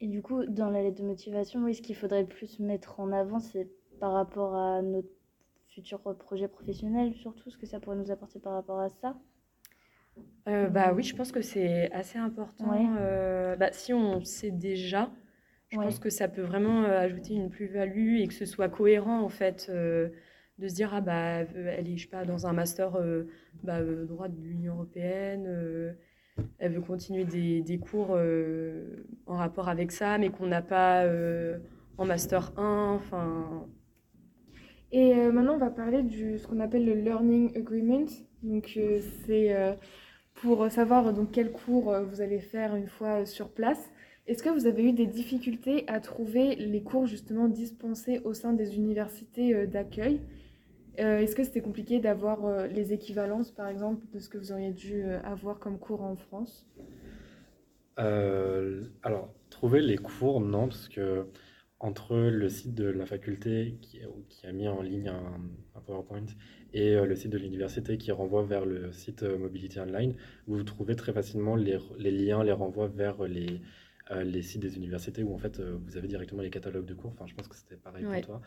Et 0.00 0.08
du 0.08 0.22
coup, 0.22 0.44
dans 0.44 0.70
la 0.70 0.82
lettre 0.82 1.00
de 1.02 1.06
motivation, 1.06 1.62
oui, 1.62 1.72
ce 1.74 1.82
qu'il 1.82 1.94
faudrait 1.94 2.26
plus 2.26 2.58
mettre 2.58 2.98
en 2.98 3.12
avant, 3.12 3.38
c'est 3.38 3.70
par 3.98 4.12
rapport 4.12 4.54
à 4.56 4.82
notre 4.82 5.08
futur 5.68 6.00
projet 6.18 6.48
professionnel, 6.48 7.14
surtout 7.14 7.50
ce 7.50 7.58
que 7.58 7.66
ça 7.66 7.80
pourrait 7.80 7.96
nous 7.96 8.10
apporter 8.10 8.40
par 8.40 8.54
rapport 8.54 8.80
à 8.80 8.88
ça. 8.90 9.16
Euh, 10.48 10.68
bah 10.68 10.92
oui, 10.94 11.02
je 11.02 11.14
pense 11.14 11.32
que 11.32 11.42
c'est 11.42 11.90
assez 11.92 12.18
important. 12.18 12.70
Ouais. 12.70 12.86
Euh, 12.98 13.56
bah, 13.56 13.68
si 13.72 13.92
on 13.92 14.24
sait 14.24 14.50
déjà, 14.50 15.10
je 15.68 15.76
Ouais. 15.76 15.84
pense 15.84 15.98
que 15.98 16.08
ça 16.10 16.28
peut 16.28 16.42
vraiment 16.42 16.84
euh, 16.84 16.98
ajouter 16.98 17.34
une 17.34 17.50
plus-value 17.50 18.16
et 18.20 18.28
que 18.28 18.34
ce 18.34 18.46
soit 18.46 18.68
cohérent 18.70 19.20
en 19.20 19.28
fait, 19.28 19.66
euh, 19.70 20.08
de 20.58 20.66
se 20.68 20.74
dire 20.74 20.90
ah 20.94 21.00
bah 21.02 21.40
elle 21.42 21.88
est 21.88 21.96
je 21.98 22.04
sais 22.04 22.08
pas 22.10 22.24
dans 22.24 22.46
un 22.46 22.52
master 22.52 22.98
bah, 23.62 23.80
droit 23.82 24.28
de 24.28 24.40
l'Union 24.40 24.74
européenne, 24.74 25.94
elle 26.58 26.72
veut 26.72 26.80
continuer 26.80 27.24
des, 27.24 27.62
des 27.62 27.78
cours 27.78 28.18
en 29.26 29.36
rapport 29.36 29.68
avec 29.68 29.92
ça, 29.92 30.18
mais 30.18 30.30
qu'on 30.30 30.46
n'a 30.48 30.62
pas 30.62 31.04
en 31.98 32.04
master 32.04 32.52
1, 32.58 32.92
enfin 32.96 33.66
maintenant, 35.38 35.54
on 35.54 35.58
va 35.58 35.70
parler 35.70 36.02
de 36.02 36.36
ce 36.36 36.46
qu'on 36.48 36.58
appelle 36.58 36.84
le 36.84 36.94
Learning 36.94 37.56
Agreement. 37.56 38.06
Donc, 38.42 38.72
euh, 38.76 39.00
c'est 39.24 39.54
euh, 39.54 39.72
pour 40.34 40.68
savoir 40.68 41.06
euh, 41.06 41.12
donc, 41.12 41.30
quels 41.30 41.52
cours 41.52 41.94
vous 42.10 42.20
allez 42.20 42.40
faire 42.40 42.74
une 42.74 42.88
fois 42.88 43.24
sur 43.24 43.48
place. 43.48 43.90
Est-ce 44.26 44.42
que 44.42 44.48
vous 44.48 44.66
avez 44.66 44.82
eu 44.82 44.92
des 44.92 45.06
difficultés 45.06 45.84
à 45.86 46.00
trouver 46.00 46.56
les 46.56 46.82
cours 46.82 47.06
justement 47.06 47.46
dispensés 47.46 48.20
au 48.24 48.34
sein 48.34 48.52
des 48.52 48.76
universités 48.76 49.66
d'accueil? 49.66 50.20
Est-ce 50.98 51.34
que 51.34 51.44
c'était 51.44 51.62
compliqué 51.62 51.98
d'avoir 51.98 52.66
les 52.66 52.92
équivalences, 52.92 53.52
par 53.52 53.68
exemple, 53.68 54.04
de 54.12 54.18
ce 54.18 54.28
que 54.28 54.36
vous 54.36 54.52
auriez 54.52 54.72
dû 54.72 55.02
avoir 55.24 55.58
comme 55.58 55.78
cours 55.78 56.02
en 56.02 56.16
France? 56.16 56.68
Alors, 57.96 59.32
trouver 59.48 59.80
les 59.80 59.96
cours, 59.96 60.42
non, 60.42 60.66
parce 60.66 60.90
que 60.90 61.24
entre 61.80 62.16
le 62.16 62.48
site 62.48 62.74
de 62.74 62.84
la 62.86 63.06
faculté 63.06 63.76
qui, 63.80 64.00
qui 64.28 64.46
a 64.46 64.52
mis 64.52 64.66
en 64.68 64.82
ligne 64.82 65.08
un, 65.08 65.40
un 65.76 65.80
PowerPoint 65.80 66.26
et 66.72 66.94
euh, 66.96 67.06
le 67.06 67.14
site 67.14 67.30
de 67.30 67.38
l'université 67.38 67.98
qui 67.98 68.10
renvoie 68.12 68.42
vers 68.44 68.66
le 68.66 68.90
site 68.92 69.22
euh, 69.22 69.38
Mobility 69.38 69.78
Online, 69.80 70.14
vous 70.46 70.62
trouvez 70.64 70.96
très 70.96 71.12
facilement 71.12 71.54
les, 71.56 71.78
les 71.98 72.10
liens, 72.10 72.42
les 72.42 72.52
renvois 72.52 72.88
vers 72.88 73.22
les, 73.24 73.60
euh, 74.10 74.24
les 74.24 74.42
sites 74.42 74.60
des 74.60 74.76
universités 74.76 75.22
où 75.22 75.32
en 75.34 75.38
fait 75.38 75.60
euh, 75.60 75.78
vous 75.84 75.96
avez 75.96 76.08
directement 76.08 76.42
les 76.42 76.50
catalogues 76.50 76.86
de 76.86 76.94
cours. 76.94 77.12
Enfin, 77.12 77.26
je 77.26 77.34
pense 77.34 77.46
que 77.48 77.56
c'était 77.56 77.76
pareil 77.76 78.04
Ouais. 78.06 78.16
pour 78.22 78.26
toi. 78.26 78.42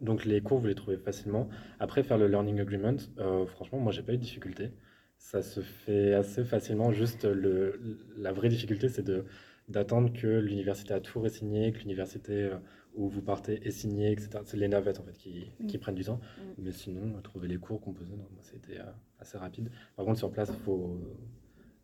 Donc 0.00 0.24
les 0.24 0.40
cours, 0.40 0.58
vous 0.58 0.66
les 0.66 0.74
trouvez 0.74 0.96
facilement. 0.98 1.48
Après, 1.78 2.02
faire 2.02 2.18
le 2.18 2.26
Learning 2.26 2.60
Agreement, 2.60 2.96
euh, 3.18 3.46
franchement, 3.46 3.78
moi, 3.78 3.92
j'ai 3.92 4.02
pas 4.02 4.12
eu 4.14 4.16
de 4.16 4.22
difficulté. 4.22 4.72
Ça 5.18 5.42
se 5.42 5.60
fait 5.60 6.14
assez 6.14 6.42
facilement. 6.44 6.90
Juste, 6.90 7.24
le, 7.24 7.98
la 8.16 8.32
vraie 8.32 8.48
difficulté, 8.48 8.88
c'est 8.88 9.04
de 9.04 9.24
d'attendre 9.72 10.12
que 10.12 10.26
l'université 10.26 10.94
à 10.94 11.00
Tours 11.00 11.26
est 11.26 11.30
signée, 11.30 11.72
que 11.72 11.78
l'université 11.80 12.32
euh, 12.44 12.56
où 12.94 13.08
vous 13.08 13.22
partez 13.22 13.66
est 13.66 13.70
signée, 13.70 14.12
etc. 14.12 14.40
C'est 14.44 14.56
les 14.56 14.68
navettes 14.68 15.00
en 15.00 15.02
fait 15.02 15.16
qui, 15.16 15.50
qui 15.66 15.78
prennent 15.78 15.94
du 15.94 16.04
temps. 16.04 16.20
Mais 16.58 16.72
sinon, 16.72 17.16
euh, 17.16 17.20
trouver 17.22 17.48
les 17.48 17.56
cours 17.56 17.80
composés, 17.80 18.14
c'était 18.40 18.78
euh, 18.78 18.84
assez 19.18 19.38
rapide. 19.38 19.70
Par 19.96 20.04
contre, 20.04 20.18
sur 20.18 20.30
place, 20.30 20.52
faut 20.64 21.00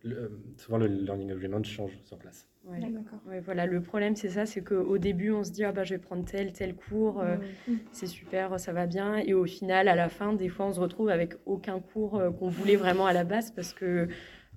le- 0.02 0.30
souvent 0.56 0.78
le 0.78 0.86
learning 0.86 1.32
agreement 1.32 1.62
change 1.64 1.98
sur 2.04 2.18
place. 2.18 2.46
ouais. 2.66 2.78
D'accord. 2.80 3.18
Ouais, 3.26 3.40
voilà, 3.40 3.66
le 3.66 3.80
problème 3.80 4.14
c'est 4.14 4.28
ça, 4.28 4.46
c'est 4.46 4.62
qu'au 4.62 4.96
début 4.98 5.32
on 5.32 5.42
se 5.42 5.50
dit 5.50 5.64
ah 5.64 5.72
bah 5.72 5.82
je 5.82 5.94
vais 5.94 5.98
prendre 5.98 6.24
tel 6.24 6.52
tel 6.52 6.74
cours, 6.76 7.20
euh, 7.20 7.36
Mm. 7.66 7.72
c'est 7.90 8.06
super, 8.06 8.60
ça 8.60 8.72
va 8.72 8.86
bien. 8.86 9.16
Et 9.16 9.34
au 9.34 9.44
final, 9.44 9.88
à 9.88 9.96
la 9.96 10.08
fin, 10.08 10.32
des 10.34 10.48
fois, 10.48 10.66
on 10.66 10.72
se 10.72 10.78
retrouve 10.80 11.08
avec 11.08 11.34
aucun 11.46 11.80
cours 11.80 12.16
euh, 12.16 12.30
qu'on 12.30 12.48
voulait 12.48 12.76
vraiment 12.76 13.06
à 13.06 13.12
la 13.12 13.24
base 13.24 13.50
parce 13.50 13.72
que 13.74 14.06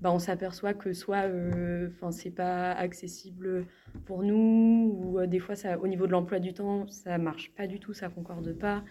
bah, 0.02 0.12
on 0.12 0.20
s'aperçoit 0.20 0.74
que 0.74 0.94
soit 0.94 1.26
enfin 1.92 2.12
c'est 2.12 2.32
pas 2.32 2.72
accessible 2.74 3.66
pour 4.06 4.24
nous, 4.24 4.98
ou 5.00 5.26
des 5.28 5.40
fois, 5.40 5.56
ça, 5.56 5.78
au 5.80 5.88
niveau 5.88 6.08
de 6.08 6.12
l'emploi 6.12 6.40
du 6.40 6.54
temps, 6.54 6.88
ça 6.88 7.18
marche 7.18 7.54
pas 7.54 7.68
du 7.68 7.80
tout, 7.80 7.94
ça 7.94 8.10
concorde 8.10 8.52
pas. 8.54 8.84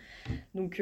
Donc 0.55 0.81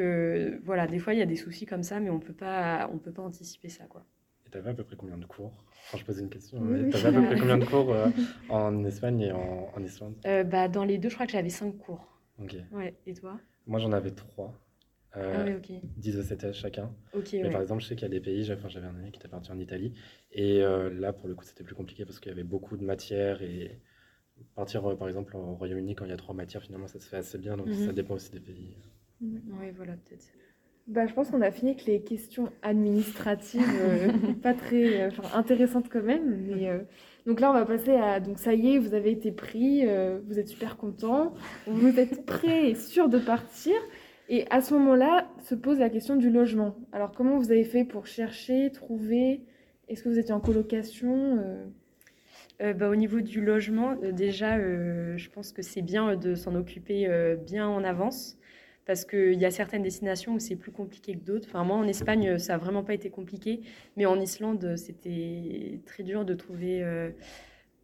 voilà, 0.63 0.87
des 0.87 0.99
fois, 0.99 1.13
il 1.13 1.19
y 1.19 1.23
a 1.23 1.25
des 1.25 1.35
soucis 1.35 1.65
comme 1.65 1.83
ça, 1.83 1.99
mais 1.99 2.09
on 2.09 2.19
peut 2.19 2.33
pas, 2.33 2.89
on 2.93 2.97
peut 2.97 3.11
pas 3.11 3.23
anticiper 3.23 3.69
ça. 3.69 3.85
Quoi. 3.85 4.05
Et 4.45 4.49
tu 4.49 4.57
avais 4.57 4.69
à 4.69 4.73
peu 4.73 4.83
près 4.83 4.95
combien 4.95 5.17
de 5.17 5.25
cours? 5.25 5.53
Enfin, 5.87 5.97
je 5.97 6.05
posais 6.05 6.21
une 6.21 6.29
question, 6.29 6.59
mais 6.61 6.89
tu 6.89 6.95
avais 6.97 7.09
à 7.17 7.21
peu 7.21 7.27
près 7.27 7.39
combien 7.39 7.57
de 7.57 7.65
cours 7.73 7.95
en 8.49 8.85
Espagne 8.85 9.21
et 9.21 9.31
en, 9.31 9.69
en 9.75 9.83
Islande? 9.83 10.15
Bah, 10.45 10.67
Dans 10.67 10.85
les 10.85 10.97
deux, 10.97 11.09
je 11.09 11.15
crois 11.15 11.25
que 11.25 11.31
j'avais 11.31 11.49
cinq 11.49 11.77
cours. 11.77 12.07
Ok. 12.41 12.55
Ouais, 12.71 12.95
et 13.05 13.13
toi? 13.13 13.39
Moi, 13.67 13.79
j'en 13.79 13.91
avais 13.91 14.11
trois. 14.11 14.53
Euh, 15.17 15.45
ah 15.47 15.57
ok. 15.57 15.71
10 15.97 16.17
ECTS 16.19 16.53
chacun. 16.53 16.91
Ok. 17.13 17.33
mais 17.33 17.49
par 17.49 17.61
exemple, 17.61 17.81
je 17.81 17.87
sais 17.87 17.95
qu'il 17.95 18.03
y 18.03 18.11
a 18.11 18.13
des 18.13 18.19
pays, 18.19 18.43
j'avais 18.43 18.85
un 18.85 18.95
ami 18.95 19.11
qui 19.11 19.19
était 19.19 19.27
parti 19.27 19.51
en 19.51 19.59
Italie, 19.59 19.93
et 20.31 20.61
euh, 20.61 20.89
là, 20.91 21.13
pour 21.13 21.27
le 21.27 21.35
coup, 21.35 21.43
c'était 21.43 21.63
plus 21.63 21.75
compliqué 21.75 22.05
parce 22.05 22.19
qu'il 22.19 22.29
y 22.29 22.33
avait 22.33 22.43
beaucoup 22.43 22.77
de 22.77 22.83
matières, 22.83 23.41
et 23.41 23.79
partir, 24.55 24.85
euh, 24.85 24.95
par 24.95 25.07
exemple, 25.07 25.35
au 25.35 25.55
Royaume-Uni, 25.55 25.95
quand 25.95 26.05
il 26.05 26.11
y 26.11 26.13
a 26.13 26.17
trois 26.17 26.35
matières, 26.35 26.61
finalement, 26.61 26.87
ça 26.87 26.99
se 26.99 27.07
fait 27.07 27.17
assez 27.17 27.39
bien, 27.39 27.57
donc 27.57 27.67
mhm. 27.67 27.87
ça 27.87 27.91
dépend 27.91 28.13
aussi 28.15 28.31
des 28.31 28.39
pays. 28.39 28.77
Oui, 29.21 29.71
voilà, 29.75 29.93
peut-être. 29.93 30.27
Bah, 30.85 31.05
je 31.05 31.13
pense 31.13 31.29
qu'on 31.29 31.41
a 31.41 31.51
fini 31.51 31.71
avec 31.71 31.85
les 31.85 32.01
questions 32.01 32.51
administratives, 32.61 33.61
pas 34.43 34.53
très 34.53 35.11
intéressantes 35.33 35.89
quand 35.89 36.01
même. 36.01 36.47
Mais, 36.47 36.67
donc 37.27 37.39
là, 37.41 37.51
on 37.51 37.53
va 37.53 37.65
passer 37.65 37.91
à. 37.91 38.19
Donc 38.19 38.39
ça 38.39 38.55
y 38.55 38.73
est, 38.73 38.79
vous 38.79 38.95
avez 38.95 39.11
été 39.11 39.31
pris, 39.31 39.85
vous 39.85 40.39
êtes 40.39 40.47
super 40.47 40.77
content, 40.77 41.35
vous 41.67 41.99
êtes 41.99 42.25
prêt 42.25 42.71
et 42.71 42.75
sûr 42.75 43.07
de 43.07 43.19
partir. 43.19 43.75
Et 44.31 44.45
à 44.51 44.61
ce 44.61 44.75
moment-là, 44.75 45.27
se 45.39 45.55
pose 45.55 45.79
la 45.79 45.89
question 45.89 46.15
du 46.15 46.29
logement. 46.29 46.75
Alors, 46.91 47.11
comment 47.11 47.37
vous 47.39 47.51
avez 47.51 47.63
fait 47.63 47.83
pour 47.83 48.05
chercher, 48.05 48.71
trouver? 48.71 49.41
Est-ce 49.87 50.03
que 50.03 50.09
vous 50.09 50.19
étiez 50.19 50.33
en 50.33 50.39
colocation 50.39 51.39
euh? 51.39 51.65
Euh, 52.61 52.73
bah, 52.73 52.89
Au 52.89 52.95
niveau 52.95 53.21
du 53.21 53.41
logement, 53.41 53.95
euh, 54.03 54.11
déjà, 54.11 54.59
je 54.59 55.29
pense 55.29 55.51
que 55.51 55.63
c'est 55.63 55.81
bien 55.81 56.15
de 56.15 56.35
s'en 56.35 56.53
occuper 56.53 57.09
bien 57.43 57.67
en 57.67 57.83
avance. 57.83 58.37
Parce 58.85 59.03
qu'il 59.03 59.33
y 59.33 59.45
a 59.45 59.51
certaines 59.51 59.83
destinations 59.83 60.33
où 60.33 60.39
c'est 60.39 60.55
plus 60.55 60.71
compliqué 60.71 61.13
que 61.13 61.23
d'autres. 61.23 61.47
Enfin, 61.49 61.63
moi, 61.63 61.77
en 61.77 61.87
Espagne, 61.87 62.37
ça 62.37 62.53
n'a 62.53 62.59
vraiment 62.59 62.83
pas 62.83 62.93
été 62.93 63.09
compliqué. 63.09 63.61
Mais 63.97 64.05
en 64.05 64.19
Islande, 64.19 64.75
c'était 64.77 65.79
très 65.87 66.03
dur 66.03 66.23
de 66.23 66.35
trouver 66.35 66.83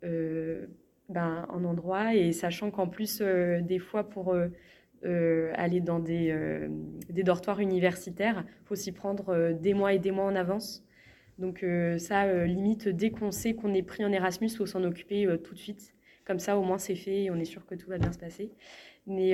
ben, 0.04 1.48
un 1.50 1.64
endroit. 1.64 2.16
Et 2.16 2.32
sachant 2.34 2.70
qu'en 2.70 2.88
plus, 2.88 3.22
des 3.22 3.80
fois, 3.80 4.10
pour 4.10 4.36
euh, 5.04 5.52
aller 5.56 5.82
dans 5.82 6.00
des, 6.00 6.32
euh, 6.32 6.68
dortoirs 7.10 7.60
universitaires. 7.60 8.46
Il 8.48 8.68
faut 8.68 8.76
s'y 8.76 8.92
prendre 8.92 9.30
euh, 9.30 9.54
des 9.54 9.74
mois 9.74 9.94
et 9.94 10.00
des 10.00 10.12
mois 10.12 10.26
en 10.26 10.36
avance. 10.36 10.84
Donc 11.38 11.66
ça, 11.98 12.46
limite, 12.46 12.88
dès 12.88 13.10
qu'on 13.12 13.30
sait 13.30 13.56
qu'on 13.56 13.74
est 13.74 13.84
pris 13.84 14.06
en 14.06 14.12
Erasmus, 14.14 14.48
il 14.48 14.56
faut 14.56 14.66
s'en 14.66 14.86
occuper 14.86 15.28
tout 15.44 15.54
de 15.54 15.60
suite. 15.60 15.94
Comme 16.24 16.40
ça, 16.40 16.58
au 16.58 16.64
moins, 16.64 16.78
c'est 16.78 16.96
fait 16.96 17.24
et 17.24 17.30
on 17.30 17.36
est 17.36 17.44
sûr 17.44 17.66
que 17.66 17.76
tout 17.76 17.90
va 17.90 17.98
bien 17.98 18.14
se 18.14 18.18
passer. 18.18 18.54
Mais, 19.06 19.32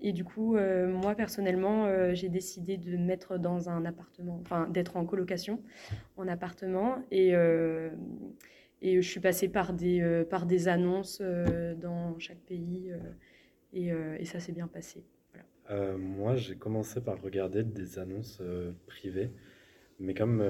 et 0.00 0.12
du 0.12 0.24
coup, 0.24 0.56
moi, 0.56 1.14
personnellement, 1.14 2.12
j'ai 2.12 2.28
décidé 2.28 2.76
de 2.76 2.96
mettre 2.96 3.38
dans 3.38 3.68
un 3.68 3.84
appartement, 3.84 4.40
enfin, 4.42 4.68
d'être 4.68 4.96
en 4.96 5.04
colocation, 5.04 5.62
en 6.16 6.26
appartement. 6.26 6.96
Et, 7.12 7.34
et 8.80 9.00
je 9.00 9.08
suis 9.08 9.20
passée 9.20 9.48
par 9.48 9.74
des, 9.74 10.24
par 10.28 10.44
des 10.44 10.66
annonces 10.66 11.22
dans 11.22 12.18
chaque 12.18 12.40
pays. 12.40 12.92
Euh, 13.74 14.16
et, 14.18 14.24
ça 14.24 14.40
s'est 14.40 14.52
bien 14.52 14.68
passé. 14.68 15.04
Euh, 15.70 15.96
moi, 15.96 16.36
j'ai 16.36 16.56
commencé 16.56 17.00
par 17.00 17.20
regarder 17.20 17.62
des 17.62 17.98
annonces 17.98 18.38
euh, 18.40 18.72
privées, 18.86 19.30
mais 20.00 20.14
comme 20.14 20.42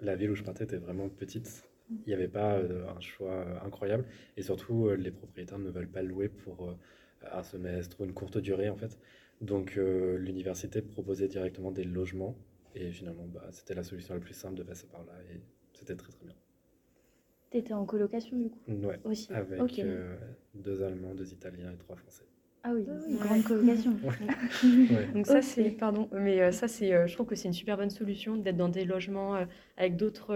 la 0.00 0.16
ville 0.16 0.30
où 0.30 0.34
je 0.34 0.42
partais 0.42 0.64
était 0.64 0.76
vraiment 0.76 1.08
petite, 1.08 1.68
il 1.90 2.02
n'y 2.06 2.14
avait 2.14 2.28
pas 2.28 2.58
un 2.58 3.00
choix 3.00 3.62
incroyable, 3.62 4.06
et 4.38 4.42
surtout 4.42 4.88
les 4.90 5.10
propriétaires 5.10 5.58
ne 5.58 5.70
veulent 5.70 5.90
pas 5.90 6.02
louer 6.02 6.30
pour 6.30 6.74
un 7.30 7.42
semestre 7.42 8.00
ou 8.00 8.04
une 8.04 8.14
courte 8.14 8.38
durée 8.38 8.70
en 8.70 8.76
fait. 8.76 8.98
Donc 9.42 9.74
l'université 9.76 10.80
proposait 10.80 11.28
directement 11.28 11.72
des 11.72 11.84
logements, 11.84 12.38
et 12.74 12.90
finalement, 12.90 13.26
bah, 13.26 13.46
c'était 13.50 13.74
la 13.74 13.84
solution 13.84 14.14
la 14.14 14.20
plus 14.20 14.34
simple 14.34 14.54
de 14.54 14.62
passer 14.62 14.86
par 14.86 15.04
là, 15.04 15.12
et 15.30 15.40
c'était 15.74 15.96
très 15.96 16.12
très 16.12 16.24
bien. 16.24 16.34
Tu 17.54 17.60
étais 17.60 17.72
en 17.72 17.84
colocation 17.84 18.36
du 18.36 18.50
coup 18.50 18.58
Ouais, 18.66 18.98
aussi. 19.04 19.32
avec 19.32 19.80
deux 20.54 20.82
Allemands, 20.82 21.14
deux 21.14 21.32
Italiens 21.32 21.70
et 21.72 21.76
trois 21.76 21.94
Français. 21.94 22.24
Ah 22.64 22.72
oui, 22.74 22.84
ah 22.88 22.92
une 23.08 23.18
grande 23.18 23.44
colocation. 23.44 23.92
Donc 25.14 25.24
ça 25.24 25.40
c'est 25.40 25.70
pardon, 25.70 26.08
mais 26.10 26.40
euh, 26.40 26.50
ça 26.50 26.66
c'est, 26.66 26.92
euh, 26.92 27.06
je 27.06 27.14
trouve 27.14 27.26
que 27.26 27.36
c'est 27.36 27.46
une 27.46 27.54
super 27.54 27.76
bonne 27.76 27.90
solution 27.90 28.34
d'être 28.34 28.56
dans 28.56 28.70
des 28.70 28.84
logements 28.84 29.36
euh, 29.36 29.44
avec 29.76 29.94
d'autres 29.94 30.34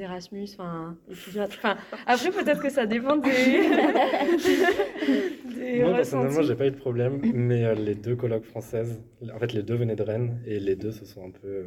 Erasmus, 0.00 0.46
enfin, 0.54 0.96
enfin 1.10 1.76
après 2.06 2.30
peut-être 2.30 2.62
que 2.62 2.70
ça 2.70 2.86
dépend 2.86 3.16
des. 3.16 3.28
des 5.54 5.82
Moi 5.82 5.92
personnellement 5.92 6.40
j'ai 6.40 6.54
pas 6.54 6.68
eu 6.68 6.70
de 6.70 6.76
problème, 6.76 7.20
mais 7.34 7.74
les 7.74 7.94
deux 7.94 8.16
colocs 8.16 8.44
françaises, 8.44 9.02
en 9.30 9.38
fait 9.38 9.52
les 9.52 9.62
deux 9.62 9.74
venaient 9.74 9.96
de 9.96 10.02
Rennes 10.02 10.40
et 10.46 10.58
les 10.58 10.76
deux 10.76 10.92
se 10.92 11.04
sont 11.04 11.26
un 11.26 11.30
peu 11.30 11.66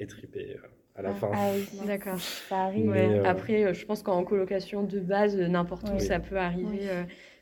étripés 0.00 0.56
à 0.98 1.02
la 1.02 1.10
ah, 1.10 1.14
fin. 1.14 1.30
Ah 1.32 1.50
oui, 1.54 1.68
d'accord, 1.86 2.20
ça 2.20 2.64
arrive. 2.64 2.92
Après 3.24 3.72
je 3.72 3.86
pense 3.86 4.02
qu'en 4.02 4.24
colocation 4.24 4.82
de 4.82 5.00
base 5.00 5.36
n'importe 5.36 5.88
où 5.94 5.98
ça 5.98 6.20
peut 6.20 6.36
arriver 6.36 6.88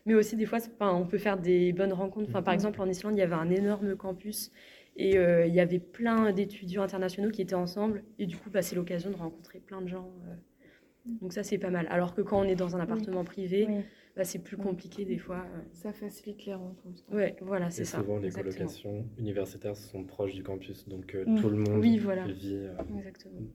mais 0.07 0.13
aussi 0.13 0.37
des 0.37 0.45
fois, 0.45 0.59
on 0.79 1.05
peut 1.05 1.17
faire 1.17 1.37
des 1.37 1.73
bonnes 1.73 1.91
rencontres. 1.91 2.29
Enfin, 2.29 2.41
par 2.41 2.53
mhm. 2.53 2.59
exemple, 2.59 2.81
en 2.81 2.87
Islande, 2.87 3.15
il 3.15 3.19
y 3.19 3.23
avait 3.23 3.35
un 3.35 3.49
énorme 3.49 3.97
campus 3.97 4.51
et 4.95 5.17
euh, 5.17 5.45
il 5.45 5.53
y 5.53 5.59
avait 5.59 5.79
plein 5.79 6.31
d'étudiants 6.31 6.81
internationaux 6.81 7.29
qui 7.29 7.41
étaient 7.41 7.55
ensemble. 7.55 8.03
Et 8.17 8.25
du 8.25 8.37
coup, 8.37 8.49
bah, 8.49 8.61
c'est 8.61 8.77
l'occasion 8.77 9.11
de 9.11 9.17
rencontrer 9.17 9.59
plein 9.59 9.81
de 9.81 9.89
gens. 9.89 10.09
Euh. 10.25 10.33
Donc 11.21 11.33
ça, 11.33 11.43
c'est 11.43 11.57
pas 11.57 11.69
mal. 11.69 11.87
Alors 11.89 12.15
que 12.15 12.21
quand 12.21 12.39
on 12.39 12.45
est 12.45 12.55
dans 12.55 12.77
un 12.77 12.79
appartement 12.79 13.25
privé, 13.25 13.67
bah, 14.17 14.23
c'est 14.23 14.39
plus 14.39 14.57
compliqué 14.57 15.05
des 15.05 15.19
fois. 15.19 15.45
Euh. 15.53 15.59
Ça 15.73 15.93
facilite 15.93 16.45
les 16.45 16.55
rencontres. 16.55 17.03
Ouais, 17.11 17.35
voilà, 17.41 17.69
c'est 17.69 17.85
ça. 17.85 17.99
Souvent, 17.99 18.17
les 18.17 18.31
colocations 18.31 19.05
universitaires 19.17 19.77
sont 19.77 20.03
proches 20.03 20.33
du 20.33 20.43
campus, 20.43 20.87
donc 20.89 21.15
tout 21.39 21.49
le 21.49 21.57
monde 21.57 21.81
vit 21.83 21.99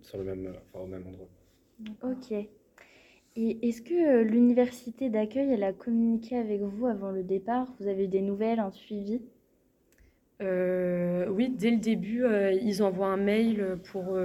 sur 0.02 0.18
le 0.18 0.24
même, 0.24 0.54
au 0.72 0.86
même 0.86 1.06
endroit. 1.06 1.28
Ok. 2.02 2.32
Et 3.34 3.66
est-ce 3.66 3.80
que 3.80 3.94
euh, 3.94 4.24
l'université 4.24 5.08
d'accueil, 5.08 5.52
elle 5.52 5.64
a 5.64 5.72
communiqué 5.72 6.36
avec 6.36 6.60
vous 6.60 6.86
avant 6.86 7.10
le 7.10 7.22
départ? 7.22 7.72
Vous 7.80 7.88
avez 7.88 8.04
eu 8.04 8.08
des 8.08 8.20
nouvelles, 8.20 8.60
un 8.60 8.70
suivi? 8.70 9.22
Euh, 10.42 11.26
Oui, 11.28 11.48
dès 11.48 11.70
le 11.70 11.78
début, 11.78 12.24
euh, 12.24 12.52
ils 12.52 12.82
envoient 12.82 13.08
un 13.08 13.16
mail 13.16 13.78
pour, 13.84 14.18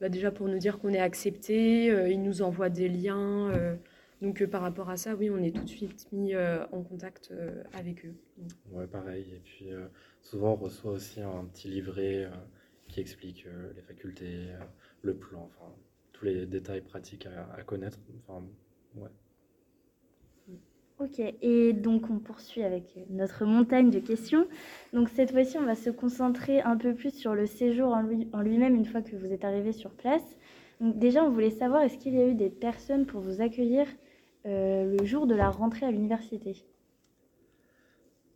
bah, 0.00 0.08
déjà 0.08 0.32
pour 0.32 0.48
nous 0.48 0.58
dire 0.58 0.78
qu'on 0.78 0.90
est 0.90 0.98
accepté. 0.98 1.86
ils 2.10 2.22
nous 2.22 2.42
envoient 2.42 2.70
des 2.70 2.88
liens. 2.88 3.52
Donc 4.24 4.44
par 4.46 4.62
rapport 4.62 4.90
à 4.90 4.96
ça, 4.96 5.14
oui, 5.14 5.30
on 5.30 5.38
est 5.38 5.54
tout 5.54 5.62
de 5.62 5.68
suite 5.68 6.08
mis 6.12 6.34
en 6.36 6.82
contact 6.82 7.32
avec 7.72 8.04
eux. 8.06 8.14
Ouais, 8.72 8.86
pareil. 8.86 9.26
Et 9.34 9.40
puis 9.44 9.68
souvent, 10.20 10.52
on 10.52 10.56
reçoit 10.56 10.92
aussi 10.92 11.20
un 11.20 11.44
petit 11.44 11.68
livret 11.68 12.28
qui 12.88 13.00
explique 13.00 13.46
les 13.74 13.82
facultés, 13.82 14.48
le 15.02 15.14
plan. 15.14 15.50
Enfin, 15.50 15.72
tous 16.12 16.24
les 16.24 16.46
détails 16.46 16.80
pratiques 16.80 17.26
à, 17.26 17.62
connaître. 17.62 17.98
Enfin, 18.26 18.42
ouais. 18.96 19.10
Ok, 21.00 21.18
et 21.18 21.72
donc 21.72 22.08
on 22.08 22.20
poursuit 22.20 22.62
avec 22.62 22.96
notre 23.10 23.44
montagne 23.44 23.90
de 23.90 23.98
questions. 23.98 24.46
Donc 24.92 25.08
cette 25.08 25.32
fois-ci, 25.32 25.58
on 25.58 25.64
va 25.64 25.74
se 25.74 25.90
concentrer 25.90 26.60
un 26.60 26.76
peu 26.76 26.94
plus 26.94 27.12
sur 27.12 27.34
le 27.34 27.46
séjour 27.46 27.92
en 27.92 28.40
lui-même 28.40 28.76
une 28.76 28.86
fois 28.86 29.02
que 29.02 29.16
vous 29.16 29.32
êtes 29.32 29.44
arrivé 29.44 29.72
sur 29.72 29.90
place. 29.90 30.38
Donc 30.80 30.98
déjà, 30.98 31.24
on 31.24 31.30
voulait 31.30 31.50
savoir, 31.50 31.82
est-ce 31.82 31.98
qu'il 31.98 32.14
y 32.14 32.20
a 32.20 32.28
eu 32.28 32.34
des 32.34 32.48
personnes 32.48 33.06
pour 33.06 33.20
vous 33.20 33.40
accueillir 33.40 33.86
euh, 34.46 34.96
le 34.98 35.04
jour 35.04 35.26
de 35.26 35.34
la 35.34 35.50
rentrée 35.50 35.86
à 35.86 35.90
l'université 35.90 36.64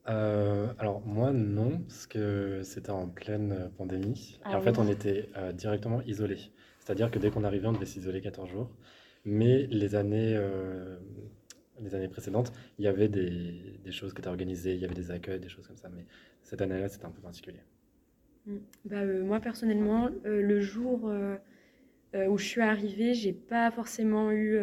euh, 0.08 0.72
alors 0.78 1.02
moi 1.04 1.32
non, 1.32 1.80
parce 1.80 2.06
que 2.06 2.62
c'était 2.62 2.90
en 2.90 3.08
pleine 3.08 3.70
pandémie. 3.76 4.38
et 4.40 4.42
ah 4.44 4.56
en 4.56 4.62
fait, 4.62 4.78
on 4.78 4.88
était 4.88 5.28
euh, 5.36 5.52
directement 5.52 6.00
isolés. 6.02 6.50
C'est-à-dire 6.78 7.10
que 7.10 7.18
dès 7.18 7.30
qu'on 7.30 7.44
arrivait, 7.44 7.66
on 7.66 7.72
devait 7.72 7.84
s'isoler 7.84 8.22
14 8.22 8.48
jours. 8.48 8.70
Mais 9.26 9.66
les 9.66 9.94
années, 9.94 10.34
euh, 10.34 10.96
les 11.82 11.94
années 11.94 12.08
précédentes, 12.08 12.50
il 12.78 12.86
y 12.86 12.88
avait 12.88 13.08
des, 13.08 13.78
des, 13.84 13.92
choses 13.92 14.14
qui 14.14 14.20
étaient 14.22 14.28
organisées, 14.28 14.74
il 14.74 14.80
y 14.80 14.86
avait 14.86 14.94
des 14.94 15.10
accueils, 15.10 15.40
des 15.40 15.50
choses 15.50 15.66
comme 15.66 15.76
ça. 15.76 15.90
Mais 15.94 16.06
cette 16.42 16.62
année-là, 16.62 16.88
c'était 16.88 17.04
un 17.04 17.10
peu 17.10 17.20
particulier. 17.20 17.60
Mm. 18.46 18.56
Bah, 18.86 18.96
euh, 18.96 19.24
moi, 19.24 19.40
personnellement, 19.40 20.08
euh, 20.24 20.40
le 20.40 20.60
jour 20.60 21.12
où 22.14 22.38
je 22.38 22.44
suis 22.44 22.60
arrivée, 22.62 23.14
j'ai 23.14 23.32
pas 23.32 23.70
forcément 23.70 24.30
eu 24.32 24.58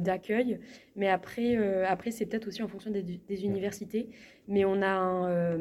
d'accueil. 0.00 0.58
Mais 0.96 1.08
après, 1.08 1.56
après 1.84 2.10
c'est 2.10 2.26
peut-être 2.26 2.48
aussi 2.48 2.62
en 2.62 2.68
fonction 2.68 2.90
des, 2.90 3.02
des 3.02 3.44
universités. 3.44 4.08
Mais 4.48 4.64
on 4.64 4.80
a 4.82 4.88
un 4.88 5.58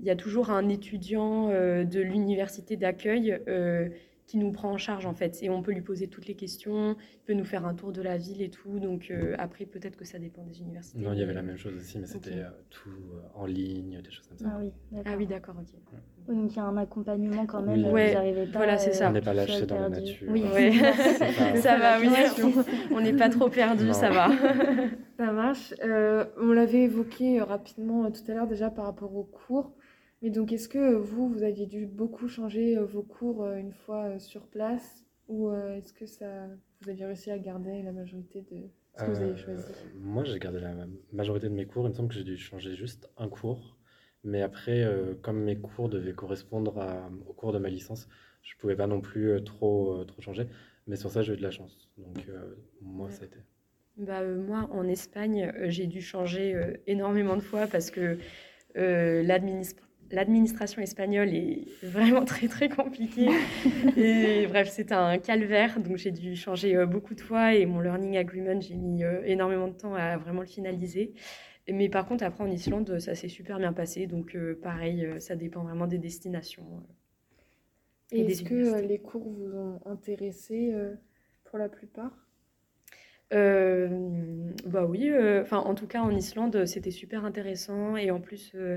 il 0.00 0.04
y 0.04 0.10
a 0.10 0.16
toujours 0.16 0.50
un 0.50 0.68
étudiant 0.68 1.48
de 1.48 2.00
l'université 2.00 2.76
d'accueil 2.76 3.40
qui 4.32 4.38
nous 4.38 4.50
prend 4.50 4.70
en 4.70 4.78
charge 4.78 5.04
en 5.04 5.12
fait. 5.12 5.42
Et 5.42 5.50
on 5.50 5.60
peut 5.60 5.72
lui 5.72 5.82
poser 5.82 6.08
toutes 6.08 6.26
les 6.26 6.34
questions, 6.34 6.96
il 6.98 7.24
peut 7.26 7.34
nous 7.34 7.44
faire 7.44 7.66
un 7.66 7.74
tour 7.74 7.92
de 7.92 8.00
la 8.00 8.16
ville 8.16 8.40
et 8.40 8.48
tout. 8.48 8.78
Donc 8.78 9.10
euh, 9.10 9.34
après, 9.38 9.66
peut-être 9.66 9.94
que 9.98 10.06
ça 10.06 10.18
dépend 10.18 10.42
des 10.44 10.58
universités. 10.62 10.98
Non, 11.00 11.12
il 11.12 11.18
y 11.18 11.22
avait 11.22 11.34
la 11.34 11.42
même 11.42 11.58
chose 11.58 11.74
aussi, 11.76 11.98
mais 11.98 12.06
c'était 12.06 12.38
euh, 12.38 12.48
tout 12.70 12.88
euh, 12.88 13.20
en 13.34 13.44
ligne, 13.44 14.00
des 14.00 14.10
choses 14.10 14.26
comme 14.28 14.38
ça. 14.38 14.46
Ah 14.50 14.58
oui, 14.58 14.72
Ah 15.04 15.10
oui, 15.18 15.26
d'accord, 15.26 15.54
ok. 15.60 15.68
Oui, 16.28 16.36
donc 16.36 16.50
il 16.50 16.56
y 16.56 16.60
a 16.60 16.64
un 16.64 16.78
accompagnement 16.78 17.44
quand 17.44 17.60
même. 17.60 17.80
Oui. 17.80 17.84
euh, 17.84 17.92
Ouais, 17.92 18.10
vous 18.12 18.16
arrivez 18.16 18.46
pas, 18.46 18.58
voilà, 18.60 18.78
c'est 18.78 18.94
ça. 18.94 19.10
On 19.10 19.12
n'est 19.12 19.20
pas 19.20 19.34
lâché 19.34 19.66
dans 19.66 19.78
la 19.80 19.90
nature. 19.90 20.26
Oui, 20.30 20.44
Ouais. 20.54 20.72
C'est 21.18 21.36
pas- 21.36 21.56
ça 21.56 21.76
va, 21.76 22.00
oui. 22.00 22.08
On 22.90 23.00
n'est 23.02 23.12
pas 23.12 23.28
trop 23.28 23.50
perdu, 23.50 23.84
Non. 23.84 23.92
ça 23.92 24.08
va. 24.08 24.30
Ça 25.18 25.30
marche. 25.30 25.74
Euh, 25.84 26.24
on 26.40 26.52
l'avait 26.52 26.84
évoqué 26.84 27.42
rapidement 27.42 28.10
tout 28.10 28.22
à 28.28 28.32
l'heure 28.34 28.46
déjà 28.46 28.70
par 28.70 28.86
rapport 28.86 29.14
aux 29.14 29.24
cours. 29.24 29.72
Mais 30.22 30.30
donc, 30.30 30.52
est-ce 30.52 30.68
que 30.70 30.78
euh, 30.78 30.98
vous, 30.98 31.28
vous 31.28 31.42
aviez 31.42 31.66
dû 31.66 31.86
beaucoup 31.86 32.26
changer 32.28 32.78
euh, 32.78 32.84
vos 32.86 33.02
cours 33.02 33.44
euh, 33.44 33.56
une 33.56 33.72
fois 33.74 34.18
sur 34.18 34.46
place? 34.46 35.04
Ou 35.28 35.50
est-ce 35.52 35.92
que 35.92 36.04
ça, 36.06 36.48
vous 36.80 36.90
aviez 36.90 37.06
réussi 37.06 37.30
à 37.30 37.38
garder 37.38 37.82
la 37.82 37.92
majorité 37.92 38.42
de 38.50 38.68
ce 38.94 39.02
que 39.02 39.10
vous 39.10 39.22
avez 39.22 39.32
Euh, 39.32 39.44
choisi? 39.44 39.72
Moi, 39.94 40.24
j'ai 40.24 40.38
gardé 40.38 40.60
la 40.60 40.86
majorité 41.12 41.48
de 41.48 41.54
mes 41.54 41.66
cours. 41.66 41.86
Il 41.86 41.90
me 41.90 41.94
semble 41.94 42.08
que 42.08 42.14
j'ai 42.14 42.24
dû 42.24 42.36
changer 42.36 42.74
juste 42.76 43.10
un 43.16 43.28
cours. 43.28 43.78
Mais 44.24 44.42
après, 44.42 44.82
euh, 44.84 45.14
comme 45.22 45.40
mes 45.42 45.58
cours 45.58 45.88
devaient 45.88 46.12
correspondre 46.14 46.78
à- 46.78 47.10
au 47.26 47.32
cours 47.32 47.52
de 47.52 47.58
ma 47.58 47.68
licence, 47.68 48.08
je 48.42 48.54
pouvais 48.56 48.76
pas 48.76 48.86
non 48.86 49.00
plus 49.00 49.42
trop, 49.44 50.00
euh, 50.00 50.04
trop 50.04 50.20
changer. 50.22 50.46
Mais 50.86 50.96
sur 50.96 51.10
ça, 51.10 51.22
j'ai 51.22 51.34
eu 51.34 51.36
de 51.36 51.42
la 51.42 51.50
chance. 51.50 51.90
Donc, 51.98 52.26
euh, 52.28 52.54
moi, 52.80 53.10
ça 53.10 53.22
a 53.24 53.26
été. 53.26 53.38
Bah, 53.96 54.20
euh, 54.20 54.40
moi, 54.42 54.68
en 54.72 54.86
Espagne, 54.88 55.52
j'ai 55.64 55.86
dû 55.86 56.00
changer 56.00 56.54
euh, 56.54 56.72
énormément 56.86 57.36
de 57.36 57.42
fois 57.42 57.66
parce 57.66 57.90
que 57.90 58.18
euh, 58.76 59.22
l'adminis- 59.22 59.76
l'administration 60.12 60.80
espagnole 60.82 61.34
est 61.34 61.66
vraiment 61.82 62.24
très 62.24 62.48
très 62.48 62.68
compliquée. 62.68 63.28
et 63.96 64.46
bref, 64.46 64.68
c'est 64.70 64.92
un 64.92 65.18
calvaire, 65.18 65.80
donc 65.80 65.96
j'ai 65.96 66.10
dû 66.10 66.36
changer 66.36 66.76
euh, 66.76 66.86
beaucoup 66.86 67.14
de 67.14 67.20
fois 67.20 67.54
et 67.54 67.66
mon 67.66 67.80
learning 67.80 68.16
agreement, 68.16 68.60
j'ai 68.60 68.76
mis 68.76 69.02
euh, 69.02 69.22
énormément 69.24 69.68
de 69.68 69.74
temps 69.74 69.94
à 69.94 70.16
vraiment 70.16 70.40
le 70.40 70.46
finaliser. 70.46 71.14
Mais 71.68 71.88
par 71.88 72.06
contre, 72.06 72.24
après 72.24 72.44
en 72.44 72.50
Islande, 72.50 72.98
ça 72.98 73.14
s'est 73.14 73.28
super 73.28 73.58
bien 73.58 73.72
passé, 73.72 74.06
donc 74.06 74.34
euh, 74.34 74.58
pareil, 74.62 75.08
ça 75.18 75.36
dépend 75.36 75.62
vraiment 75.62 75.86
des 75.86 75.98
destinations. 75.98 76.82
Et 78.10 78.22
est-ce 78.22 78.42
que 78.42 78.80
les 78.86 78.98
cours 78.98 79.28
vous 79.28 79.56
ont 79.56 79.80
intéressé 79.86 80.74
pour 81.44 81.58
la 81.58 81.68
plupart? 81.68 82.12
Euh, 83.32 83.88
bah 84.66 84.84
oui, 84.84 85.08
euh, 85.08 85.44
en 85.50 85.74
tout 85.74 85.86
cas 85.86 86.02
en 86.02 86.10
Islande 86.10 86.66
c'était 86.66 86.90
super 86.90 87.24
intéressant 87.24 87.96
et 87.96 88.10
en 88.10 88.20
plus 88.20 88.52
euh, 88.54 88.76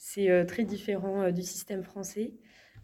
c'est 0.00 0.30
euh, 0.30 0.44
très 0.46 0.64
différent 0.64 1.22
euh, 1.22 1.32
du 1.32 1.42
système 1.44 1.84
français. 1.84 2.34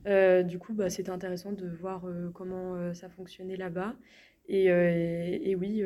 Euh, 0.06 0.44
du 0.44 0.58
coup 0.60 0.74
bah, 0.74 0.90
c'était 0.90 1.10
intéressant 1.10 1.52
de 1.52 1.68
voir 1.68 2.06
comment 2.34 2.94
ça 2.94 3.08
fonctionnait 3.10 3.56
là-bas. 3.56 3.96
Et, 4.48 4.66
et- 4.66 5.56
oui, 5.56 5.82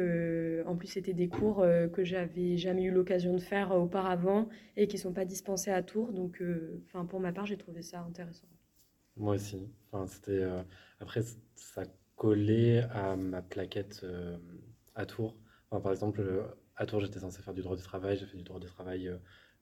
en 0.66 0.76
plus 0.76 0.88
c'était 0.88 1.14
des 1.14 1.28
cours 1.28 1.64
que 1.94 2.04
j'avais 2.04 2.58
jamais 2.58 2.84
eu 2.84 2.90
l'occasion 2.90 3.34
de 3.34 3.40
faire 3.40 3.72
auparavant 3.74 4.48
et 4.76 4.88
qui 4.88 4.98
sont 4.98 5.14
pas 5.14 5.24
dispensés 5.24 5.70
à 5.72 5.82
Tours. 5.82 6.12
Donc 6.12 6.42
enfin 6.88 7.06
pour 7.06 7.20
ma 7.20 7.32
part 7.32 7.46
j'ai 7.46 7.56
trouvé 7.58 7.82
ça 7.82 8.00
intéressant. 8.00 8.48
Moi 9.16 9.34
aussi. 9.34 9.68
Enfin, 9.92 10.06
c'était, 10.06 10.42
Après, 11.00 11.22
ça 11.56 11.84
collait 12.16 12.82
à 12.90 13.16
ma 13.16 13.42
plaquette 13.42 14.04
à 14.94 15.06
Tours. 15.06 15.36
Enfin, 15.70 15.80
par 15.82 15.92
exemple, 15.92 16.22
à 16.76 16.86
Tours, 16.86 17.00
j'étais 17.00 17.20
censé 17.20 17.42
faire 17.42 17.54
du 17.54 17.62
droit 17.62 17.76
du 17.76 17.82
travail. 17.82 18.16
J'ai 18.18 18.26
fait 18.26 18.36
du 18.36 18.44
droit 18.44 18.60
du 18.60 18.66
travail 18.66 19.10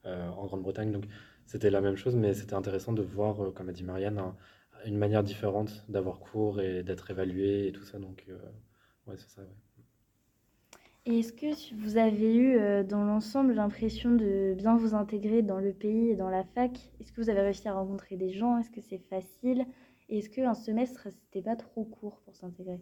en 0.05 0.47
Grande-Bretagne. 0.47 0.93
Donc, 0.93 1.07
c'était 1.49 1.71
la 1.71 1.81
même 1.83 1.97
chose, 1.97 2.17
mais 2.17 2.35
c'était 2.35 2.55
intéressant 2.55 2.93
de 2.95 3.03
voir, 3.03 3.43
euh, 3.45 3.53
comme 3.53 3.71
a 3.71 3.73
dit 3.73 3.85
Marianne, 3.85 4.19
un- 4.21 4.37
une 4.87 4.99
manière 4.99 5.25
différente 5.25 5.85
d'avoir 5.91 6.21
cours 6.21 6.61
et 6.63 6.85
d'être 6.85 7.11
évalué 7.11 7.69
et 7.69 7.73
tout 7.73 7.85
ça. 7.85 7.99
Donc, 8.01 8.27
euh, 8.31 8.39
ouais, 9.09 9.17
c'est 9.19 9.31
ça, 9.31 9.43
ouais. 9.43 9.49
Et 11.07 11.19
est-ce 11.19 11.33
que 11.33 11.75
vous 11.75 11.97
avez 11.97 12.37
eu 12.37 12.57
euh, 12.57 12.85
dans 12.85 13.03
l'ensemble 13.05 13.55
l'impression 13.55 14.13
de 14.15 14.55
bien 14.57 14.77
vous 14.77 14.95
intégrer 14.95 15.43
dans 15.43 15.59
le 15.59 15.73
pays 15.73 16.11
et 16.11 16.17
dans 16.17 16.31
la 16.31 16.45
fac? 16.45 16.79
Est-ce 17.01 17.13
que 17.13 17.21
vous 17.21 17.31
avez 17.31 17.41
réussi 17.41 17.67
à 17.69 17.75
rencontrer 17.75 18.17
des 18.17 18.31
gens? 18.33 18.59
Est-ce 18.59 18.71
que 18.71 18.81
c'est 18.81 19.03
facile? 19.11 19.67
Et 20.09 20.19
est-ce 20.19 20.31
qu'un 20.31 20.55
semestre, 20.55 21.09
c'était 21.11 21.43
pas 21.43 21.57
trop 21.57 21.85
court 21.85 22.21
pour 22.25 22.37
s'intégrer? 22.37 22.81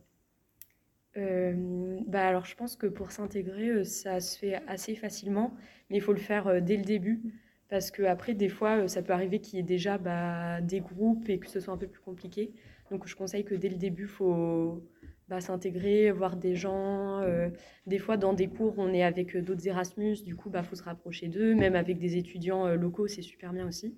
Euh, 1.17 1.99
bah 2.07 2.27
alors 2.29 2.45
je 2.45 2.55
pense 2.57 2.77
que 2.77 2.87
pour 2.87 3.11
s'intégrer, 3.11 3.85
ça 3.85 4.21
se 4.21 4.39
fait 4.39 4.57
assez 4.69 4.95
facilement, 4.95 5.55
mais 5.91 5.97
il 5.97 6.03
faut 6.03 6.13
le 6.13 6.21
faire 6.21 6.61
dès 6.63 6.77
le 6.77 6.85
début. 6.85 7.23
Parce 7.69 7.91
que 7.91 8.03
après, 8.05 8.35
des 8.35 8.49
fois, 8.49 8.83
euh, 8.85 8.89
ça 8.89 9.03
peut 9.03 9.13
arriver 9.13 9.41
qu'il 9.41 9.57
y 9.57 9.61
ait 9.61 9.65
déjà 9.65 9.99
bah, 9.99 10.61
des 10.61 10.81
groupes 10.81 11.29
et 11.29 11.39
que 11.39 11.49
ce 11.49 11.61
soit 11.61 11.75
un 11.75 11.77
peu 11.77 11.89
plus 11.89 12.01
compliqué. 12.01 12.53
Donc 12.91 13.09
je 13.09 13.17
conseille 13.17 13.45
que 13.45 13.55
dès 13.55 13.69
le 13.69 13.77
début, 13.77 14.05
il 14.05 14.09
faut 14.09 14.85
bah, 15.29 15.41
s'intégrer, 15.41 16.13
voir 16.13 16.37
des 16.37 16.55
gens. 16.55 17.21
euh, 17.23 17.51
des 17.87 17.99
fois, 17.99 18.17
dans 18.17 18.33
des 18.33 18.47
cours, 18.47 18.75
on 18.79 18.93
est 18.93 19.03
avec 19.03 19.35
euh, 19.35 19.43
d'autres 19.43 19.67
Erasmus, 19.67 20.23
du 20.23 20.37
coup, 20.37 20.51
il 20.55 20.63
faut 20.63 20.77
se 20.77 20.85
rapprocher 20.85 21.29
d'eux. 21.29 21.55
Même 21.55 21.75
avec 21.75 21.99
des 21.99 22.17
étudiants 22.17 22.69
locaux, 22.77 23.09
c'est 23.09 23.23
super 23.23 23.53
bien 23.53 23.67
aussi. 23.67 23.97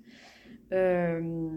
Euh, 0.72 1.50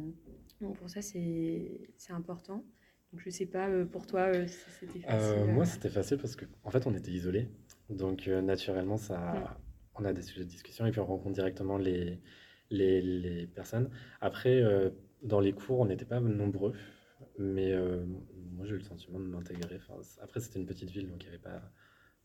donc 0.59 0.77
pour 0.77 0.89
ça, 0.89 1.01
c'est 1.01 1.87
important. 2.09 2.65
Donc 3.13 3.21
je 3.25 3.29
sais 3.29 3.45
pas, 3.45 3.67
pour 3.91 4.05
toi, 4.05 4.31
si 4.47 4.57
c'était 4.79 4.99
facile. 4.99 5.39
Euh, 5.39 5.45
moi, 5.45 5.65
c'était 5.65 5.89
facile 5.89 6.17
parce 6.17 6.35
que, 6.35 6.45
en 6.63 6.71
fait, 6.71 6.85
on 6.87 6.93
était 6.93 7.11
isolés. 7.11 7.49
Donc, 7.89 8.27
naturellement, 8.27 8.97
ça, 8.97 9.33
Ouais. 9.33 9.41
On 9.95 10.05
a 10.05 10.13
des 10.13 10.21
sujets 10.21 10.43
de 10.45 10.49
discussion 10.49 10.85
et 10.85 10.91
puis 10.91 10.99
on 10.99 11.05
rencontre 11.05 11.35
directement 11.35 11.77
les, 11.77 12.19
les, 12.69 13.01
les 13.01 13.47
personnes. 13.47 13.89
Après, 14.21 14.61
euh, 14.61 14.89
dans 15.21 15.39
les 15.39 15.53
cours, 15.53 15.79
on 15.79 15.85
n'était 15.85 16.05
pas 16.05 16.19
nombreux, 16.19 16.73
mais 17.37 17.71
euh, 17.71 18.03
moi, 18.53 18.65
j'ai 18.65 18.73
eu 18.73 18.77
le 18.77 18.83
sentiment 18.83 19.19
de 19.19 19.25
m'intégrer. 19.25 19.77
Enfin, 19.77 19.99
après, 20.21 20.39
c'était 20.39 20.59
une 20.59 20.65
petite 20.65 20.89
ville, 20.89 21.07
donc 21.09 21.23
il 21.23 21.27
n'y 21.29 21.33
avait 21.35 21.43
pas 21.43 21.61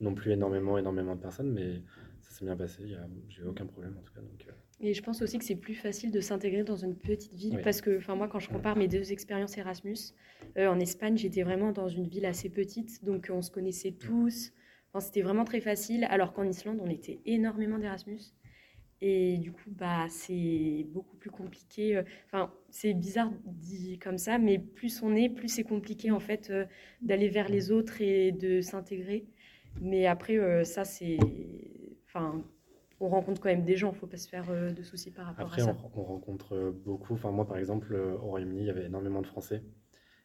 non 0.00 0.14
plus 0.14 0.30
énormément, 0.32 0.76
énormément 0.76 1.16
de 1.16 1.20
personnes, 1.20 1.50
mais 1.52 1.82
ça 2.20 2.30
s'est 2.30 2.44
bien 2.44 2.56
passé. 2.56 2.82
J'ai 3.28 3.42
eu 3.42 3.46
aucun 3.46 3.66
problème, 3.66 3.96
en 3.98 4.02
tout 4.02 4.12
cas. 4.12 4.20
Donc, 4.20 4.46
euh, 4.46 4.52
Et 4.86 4.92
je 4.92 5.02
pense 5.02 5.22
aussi 5.22 5.38
que 5.38 5.44
c'est 5.44 5.56
plus 5.56 5.74
facile 5.74 6.10
de 6.10 6.20
s'intégrer 6.20 6.64
dans 6.64 6.76
une 6.76 6.96
petite 6.96 7.32
ville 7.34 7.56
Oui. 7.56 7.62
parce 7.64 7.80
que, 7.80 7.96
enfin, 7.96 8.14
moi, 8.14 8.28
quand 8.28 8.38
je 8.38 8.48
compare 8.50 8.76
mes 8.76 8.88
deux 8.88 9.10
expériences 9.12 9.56
Erasmus, 9.56 9.96
en 10.56 10.78
Espagne, 10.80 11.16
j'étais 11.16 11.42
vraiment 11.42 11.72
dans 11.72 11.88
une 11.88 12.06
ville 12.06 12.26
assez 12.26 12.50
petite, 12.50 13.02
donc 13.04 13.30
on 13.32 13.40
se 13.42 13.50
connaissait 13.50 13.92
tous. 13.92 14.52
Enfin, 14.96 15.04
c'était 15.04 15.20
vraiment 15.22 15.44
très 15.44 15.60
facile, 15.60 16.04
alors 16.08 16.32
qu'en 16.32 16.44
Islande, 16.44 16.78
on 16.82 16.88
était 16.88 17.20
énormément 17.26 17.78
d'Erasmus. 17.78 18.32
Et 19.02 19.36
du 19.36 19.52
coup, 19.52 19.70
bah, 19.70 20.06
c'est 20.08 20.86
beaucoup 20.88 21.16
plus 21.18 21.30
compliqué. 21.30 21.96
euh, 21.96 22.02
Enfin, 22.26 22.50
c'est 22.70 22.94
bizarre 22.94 23.30
dit 23.44 23.98
comme 23.98 24.16
ça, 24.16 24.38
mais 24.38 24.58
plus 24.58 25.02
on 25.02 25.14
est, 25.14 25.28
plus 25.28 25.48
c'est 25.48 25.64
compliqué 25.64 26.10
en 26.10 26.20
fait 26.20 26.48
euh, 26.48 26.64
d'aller 27.02 27.28
vers 27.28 27.50
les 27.50 27.70
autres 27.70 28.00
et 28.00 28.32
de 28.32 28.62
s'intégrer. 28.62 29.26
Mais 29.82 30.06
après, 30.06 30.38
euh, 30.38 30.64
ça, 30.64 30.84
c'est. 30.84 31.18
Enfin, 32.06 32.42
on 33.00 33.08
rencontre 33.10 33.40
quand 33.42 33.50
même 33.50 33.64
des 33.64 33.76
gens, 33.76 33.92
faut 33.92 34.06
pas 34.06 34.16
se 34.16 34.28
faire 34.28 34.48
euh, 34.50 34.72
de 34.72 34.82
soucis 34.82 35.10
par 35.10 35.26
rapport 35.26 35.46
Après, 35.46 35.60
à 35.60 35.64
ça. 35.66 35.76
on, 35.94 36.00
on 36.00 36.04
rencontre 36.04 36.74
beaucoup. 36.86 37.12
Enfin, 37.12 37.30
moi, 37.32 37.46
par 37.46 37.58
exemple, 37.58 37.94
au 37.94 38.16
Royaume-Uni, 38.28 38.62
il 38.62 38.66
y 38.66 38.70
avait 38.70 38.86
énormément 38.86 39.20
de 39.20 39.26
Français. 39.26 39.62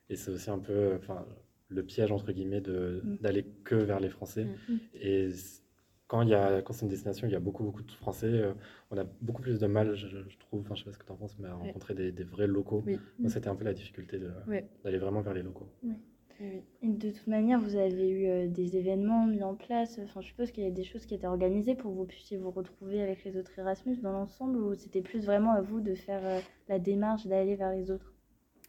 Et 0.10 0.16
c'est 0.16 0.32
aussi 0.32 0.50
un 0.50 0.60
peu 0.60 0.96
enfin, 0.98 1.26
le 1.72 1.84
piège, 1.84 2.12
entre 2.12 2.32
guillemets, 2.32 2.62
de- 2.62 3.02
Mm. 3.04 3.18
d'aller 3.22 3.46
que 3.64 3.76
vers 3.76 4.00
les 4.00 4.10
Français. 4.10 4.46
Mm. 4.46 4.74
Et 4.96 5.32
c- 5.32 5.62
quand, 6.08 6.22
il 6.24 6.30
y 6.30 6.34
a, 6.36 6.62
quand 6.62 6.74
c'est 6.74 6.84
une 6.84 6.90
destination, 6.92 7.26
il 7.28 7.32
y 7.32 7.36
a 7.36 7.40
beaucoup, 7.40 7.64
beaucoup 7.64 7.84
de 7.84 7.92
Français. 7.92 8.28
euh, 8.28 8.54
on 8.92 8.98
a 8.98 9.06
beaucoup 9.22 9.42
plus 9.42 9.60
de 9.60 9.68
mal, 9.68 9.96
je, 9.96 10.08
je 10.28 10.38
trouve, 10.40 10.60
enfin, 10.62 10.76
je 10.76 10.80
sais 10.82 10.86
pas 10.86 10.92
ce 10.94 10.98
que 11.00 11.06
tu 11.06 11.12
en 11.12 11.16
penses, 11.16 11.38
mais 11.40 11.48
à 11.48 11.54
rencontrer 11.56 11.94
des, 11.96 12.12
des 12.12 12.24
vrais 12.26 12.48
locaux. 12.48 12.84
Oui. 12.86 13.00
Moi, 13.20 13.30
c'était 13.30 13.48
un 13.48 13.56
peu 13.56 13.64
la 13.64 13.74
difficulté 13.74 14.20
Ouais. 14.48 14.68
d'aller 14.84 14.98
vraiment 14.98 15.22
vers 15.22 15.34
les 15.34 15.42
locaux. 15.44 15.70
Oui, 15.84 15.94
oui. 16.42 16.62
Et 16.82 16.90
de 16.90 17.12
toute 17.12 17.28
manière, 17.28 17.60
vous 17.62 17.76
avez 17.78 18.10
eu 18.10 18.28
euh, 18.28 18.48
des 18.48 18.76
événements 18.76 19.26
mis 19.28 19.42
en 19.44 19.56
place. 19.56 20.00
Enfin, 20.04 20.20
je 20.22 20.28
suppose 20.28 20.52
qu'il 20.52 20.64
y 20.66 20.68
a 20.68 20.72
des 20.72 20.84
choses 20.84 21.06
qui 21.06 21.14
étaient 21.16 21.28
organisées 21.28 21.76
pour 21.76 21.92
que 21.92 21.98
vous 21.98 22.06
puissiez 22.06 22.36
vous 22.38 22.52
retrouver 22.52 23.02
avec 23.02 23.24
les 23.24 23.38
autres 23.38 23.58
Erasmus 23.58 23.96
dans 23.98 24.12
l'ensemble, 24.12 24.58
ou 24.58 24.74
c'était 24.76 25.02
plus 25.02 25.24
vraiment 25.26 25.54
à 25.54 25.62
vous 25.62 25.80
de 25.80 25.94
faire 25.96 26.26
euh, 26.26 26.40
la 26.68 26.80
démarche 26.80 27.26
d'aller 27.28 27.56
vers 27.56 27.72
les 27.72 27.90
autres? 27.92 28.11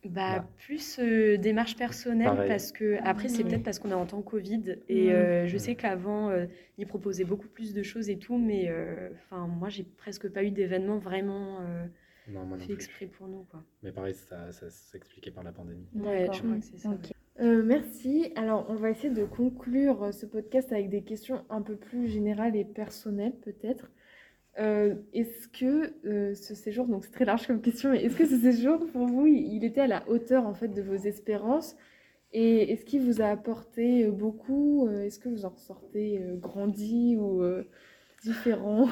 Bah, 0.05 0.41
Bah. 0.41 0.49
plus 0.59 0.99
euh, 0.99 1.37
démarche 1.37 1.77
personnelle 1.77 2.27
Pareil. 2.27 2.49
parce 2.49 2.73
que 2.73 2.97
après 3.05 3.29
c'est 3.29 3.45
Oui. 3.45 3.51
peut-être 3.51 3.63
parce 3.63 3.79
qu'on 3.79 3.91
est 3.91 3.95
en 3.95 4.05
temps 4.07 4.21
Covid 4.23 4.79
et 4.89 5.07
Mm. 5.07 5.11
euh, 5.11 5.47
je 5.47 5.57
sais 5.59 5.77
qu'avant 5.77 6.29
euh, 6.31 6.47
ils 6.79 6.87
proposaient 6.89 7.25
beaucoup 7.25 7.47
plus 7.49 7.73
de 7.73 7.83
choses 7.85 8.11
et 8.11 8.19
tout 8.19 8.37
mais 8.37 8.69
euh, 8.69 9.11
enfin 9.15 9.47
moi 9.47 9.69
j'ai 9.69 9.85
presque 9.85 10.29
pas 10.29 10.43
eu 10.43 10.51
d'événement 10.51 10.99
vraiment 10.99 11.59
euh, 11.61 11.85
Non, 12.29 12.45
moi 12.45 12.57
non 12.57 12.59
fait 12.59 12.67
plus. 12.67 12.75
exprès 12.75 13.07
pour 13.07 13.29
nous 13.29 13.45
quoi. 13.51 13.63
Mais 13.85 13.93
pareil, 13.93 14.15
ça, 14.15 14.51
ça 14.51 14.69
s'expliquait 14.71 15.31
par 15.31 15.45
la 15.45 15.53
pandémie. 15.53 15.87
Ouais, 15.95 16.27
je 16.33 16.39
crois 16.43 16.57
que 16.57 16.65
c'est 16.65 16.79
ça. 16.79 16.91
Euh, 17.41 17.63
merci. 17.65 18.31
Alors, 18.37 18.67
on 18.69 18.75
va 18.75 18.91
essayer 18.91 19.13
de 19.13 19.25
conclure 19.25 20.13
ce 20.13 20.27
podcast 20.27 20.71
avec 20.73 20.91
des 20.91 21.03
questions 21.03 21.45
un 21.49 21.63
peu 21.63 21.77
plus 21.77 22.07
générales 22.09 22.55
et 22.57 22.65
personnelles, 22.65 23.33
peut-être. 23.43 23.91
Euh, 24.59 24.95
est-ce 25.15 25.49
que 25.49 25.95
euh, 26.07 26.35
ce 26.35 26.55
séjour, 26.55 26.87
donc 26.87 27.05
c'est 27.05 27.13
très 27.13 27.25
large 27.25 27.47
comme 27.47 27.63
question, 27.63 27.93
est-ce 27.93 28.17
que 28.17 28.27
ce 28.27 28.39
séjour, 28.39 28.87
pour 28.93 29.07
vous, 29.07 29.27
il 29.27 29.65
était 29.65 29.81
à 29.81 29.87
la 29.87 30.07
hauteur 30.09 30.47
en 30.47 30.55
fait 30.55 30.69
de 30.69 30.83
vos 30.83 30.95
espérances? 30.95 31.77
Et 32.35 32.73
est-ce 32.73 32.85
qu'il 32.85 33.03
vous 33.03 33.23
a 33.23 33.27
apporté 33.27 34.05
euh, 34.05 34.11
beaucoup? 34.11 34.89
Est-ce 34.89 35.19
que 35.19 35.29
vous 35.29 35.45
en 35.45 35.51
ressortez 35.51 36.21
grandi 36.39 37.17
ou 37.17 37.43
euh, 38.27 38.33
différents 38.33 38.89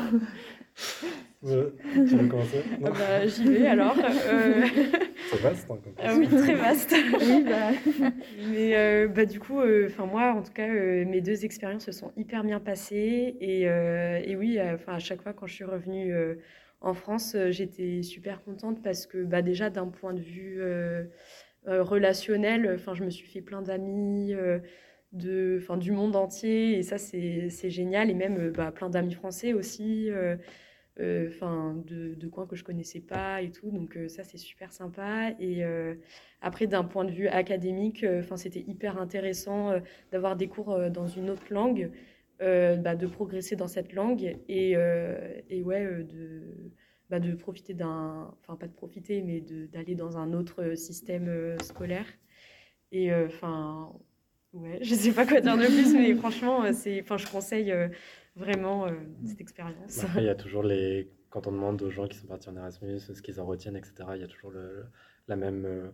tu 1.43 1.49
veux 1.49 2.29
commencer? 2.29 2.63
Ah 2.85 2.91
bah, 2.91 3.27
J'y 3.27 3.45
vais 3.45 3.67
alors. 3.67 3.97
Euh, 3.99 4.63
c'est 5.31 5.41
vaste. 5.41 5.71
Hein, 5.71 5.79
ah 5.99 6.15
oui, 6.15 6.29
très 6.29 6.55
vaste. 6.55 6.95
oui, 7.21 7.45
bah. 7.45 8.13
Mais 8.51 8.77
euh, 8.77 9.09
bah, 9.09 9.25
du 9.25 9.41
coup, 9.41 9.61
euh, 9.61 9.89
enfin 9.89 10.05
moi, 10.05 10.35
en 10.35 10.43
tout 10.43 10.53
cas, 10.53 10.67
mes 10.69 11.21
deux 11.23 11.45
expériences 11.45 11.87
se 11.87 11.93
sont 11.93 12.13
hyper 12.17 12.45
bien 12.45 12.61
passées. 12.61 13.37
Et, 13.41 13.63
et 13.63 14.37
oui, 14.37 14.59
enfin 14.61 14.95
à 14.95 14.99
chaque 14.99 15.23
fois 15.23 15.33
quand 15.33 15.47
je 15.47 15.55
suis 15.55 15.65
revenue 15.65 16.15
en 16.83 16.95
France, 16.95 17.37
j'étais 17.49 18.03
super 18.03 18.43
contente 18.43 18.83
parce 18.83 19.07
que 19.07 19.25
bah, 19.25 19.41
déjà 19.41 19.71
d'un 19.71 19.89
point 19.89 20.13
de 20.13 20.21
vue 20.21 20.61
relationnel, 21.67 22.71
enfin 22.75 22.95
je 22.95 23.05
me 23.05 23.11
suis 23.11 23.27
fait 23.27 23.41
plein 23.41 23.63
d'amis 23.63 24.35
de, 25.13 25.59
enfin, 25.63 25.77
du 25.77 25.93
monde 25.93 26.17
entier 26.17 26.79
et 26.79 26.83
ça 26.83 26.99
c'est 26.99 27.71
génial 27.71 28.11
et 28.11 28.15
même 28.15 28.51
bah, 28.51 28.73
plein 28.73 28.91
d'amis 28.91 29.15
français 29.15 29.53
aussi. 29.53 30.11
Euh, 31.01 31.29
enfin 31.29 31.75
de, 31.87 32.29
coins 32.29 32.47
que 32.47 32.57
je 32.57 32.65
connaissais 32.65 33.01
pas 33.01 33.43
et 33.43 33.51
tout. 33.51 33.71
Donc 33.71 33.97
euh, 33.97 34.09
ça, 34.09 34.25
c'est 34.25 34.39
super 34.39 34.73
sympa. 34.73 35.31
Et 35.39 35.65
euh, 35.65 35.95
après, 36.41 36.67
d'un 36.67 36.85
point 36.85 37.05
de 37.05 37.11
vue 37.13 37.29
académique, 37.29 38.05
enfin 38.19 38.37
c'était 38.37 38.61
hyper 38.61 38.99
intéressant 39.01 39.73
d'avoir 40.13 40.37
des 40.37 40.49
cours 40.49 40.91
dans 40.91 41.07
une 41.07 41.31
autre 41.31 41.47
langue, 41.51 41.91
bah, 42.41 42.97
de 42.97 43.07
progresser 43.07 43.57
dans 43.57 43.69
cette 43.69 43.93
langue 43.93 44.39
et, 44.49 44.73
et 45.51 45.63
ouais, 45.63 46.05
de, 46.05 46.73
bah, 47.11 47.21
de 47.21 47.35
profiter 47.35 47.75
d'un, 47.75 48.35
enfin 48.41 48.57
pas 48.57 48.67
de 48.67 48.73
profiter, 48.73 49.23
mais 49.23 49.41
d'aller 49.41 49.95
dans 49.95 50.19
un 50.19 50.33
autre 50.33 50.75
système 50.75 51.57
scolaire. 51.63 52.07
Et 52.93 53.13
enfin, 53.15 53.93
ouais, 54.53 54.79
je 54.83 54.95
sais 54.95 55.13
pas 55.13 55.27
quoi 55.27 55.41
dire 55.41 55.57
de 55.57 55.67
plus, 55.67 55.95
mais 55.95 56.15
franchement, 56.17 56.73
c'est, 56.73 57.01
enfin, 57.03 57.17
je 57.17 57.27
conseille 57.27 57.73
vraiment 58.37 58.87
euh, 58.87 58.93
cette 59.25 59.41
expérience. 59.41 60.05
il 60.17 60.25
y 60.25 60.29
a 60.29 60.35
toujours 60.35 60.63
les. 60.63 61.11
Quand 61.31 61.47
on 61.47 61.53
demande 61.53 61.81
aux 61.83 61.91
gens 61.91 62.09
qui 62.09 62.19
sont 62.19 62.27
partis 62.27 62.49
en 62.49 62.57
Erasmus 62.57 62.99
ce 62.99 63.23
qu'ils 63.23 63.41
en 63.41 63.47
retiennent, 63.47 63.77
etc., 63.77 63.95
il 64.17 64.21
y 64.21 64.25
a 64.25 64.27
toujours 64.27 64.51
le, 64.51 64.87
la, 65.29 65.37
même, 65.37 65.65
euh, 65.65 65.91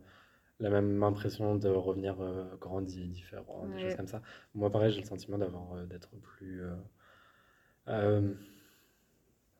la 0.61 0.71
même 0.71 1.03
impression 1.03 1.57
de 1.57 1.69
revenir 1.69 2.16
euh, 2.21 2.45
grandi, 2.59 3.07
différent, 3.09 3.66
des 3.66 3.83
choses 3.83 3.97
comme 3.97 4.07
ça. 4.07 4.23
Moi, 4.55 4.71
pareil, 4.71 4.92
j'ai 4.92 5.01
le 5.01 5.07
sentiment 5.07 5.37
d'avoir 5.37 5.87
d'être 5.87 6.11
plus. 6.23 6.62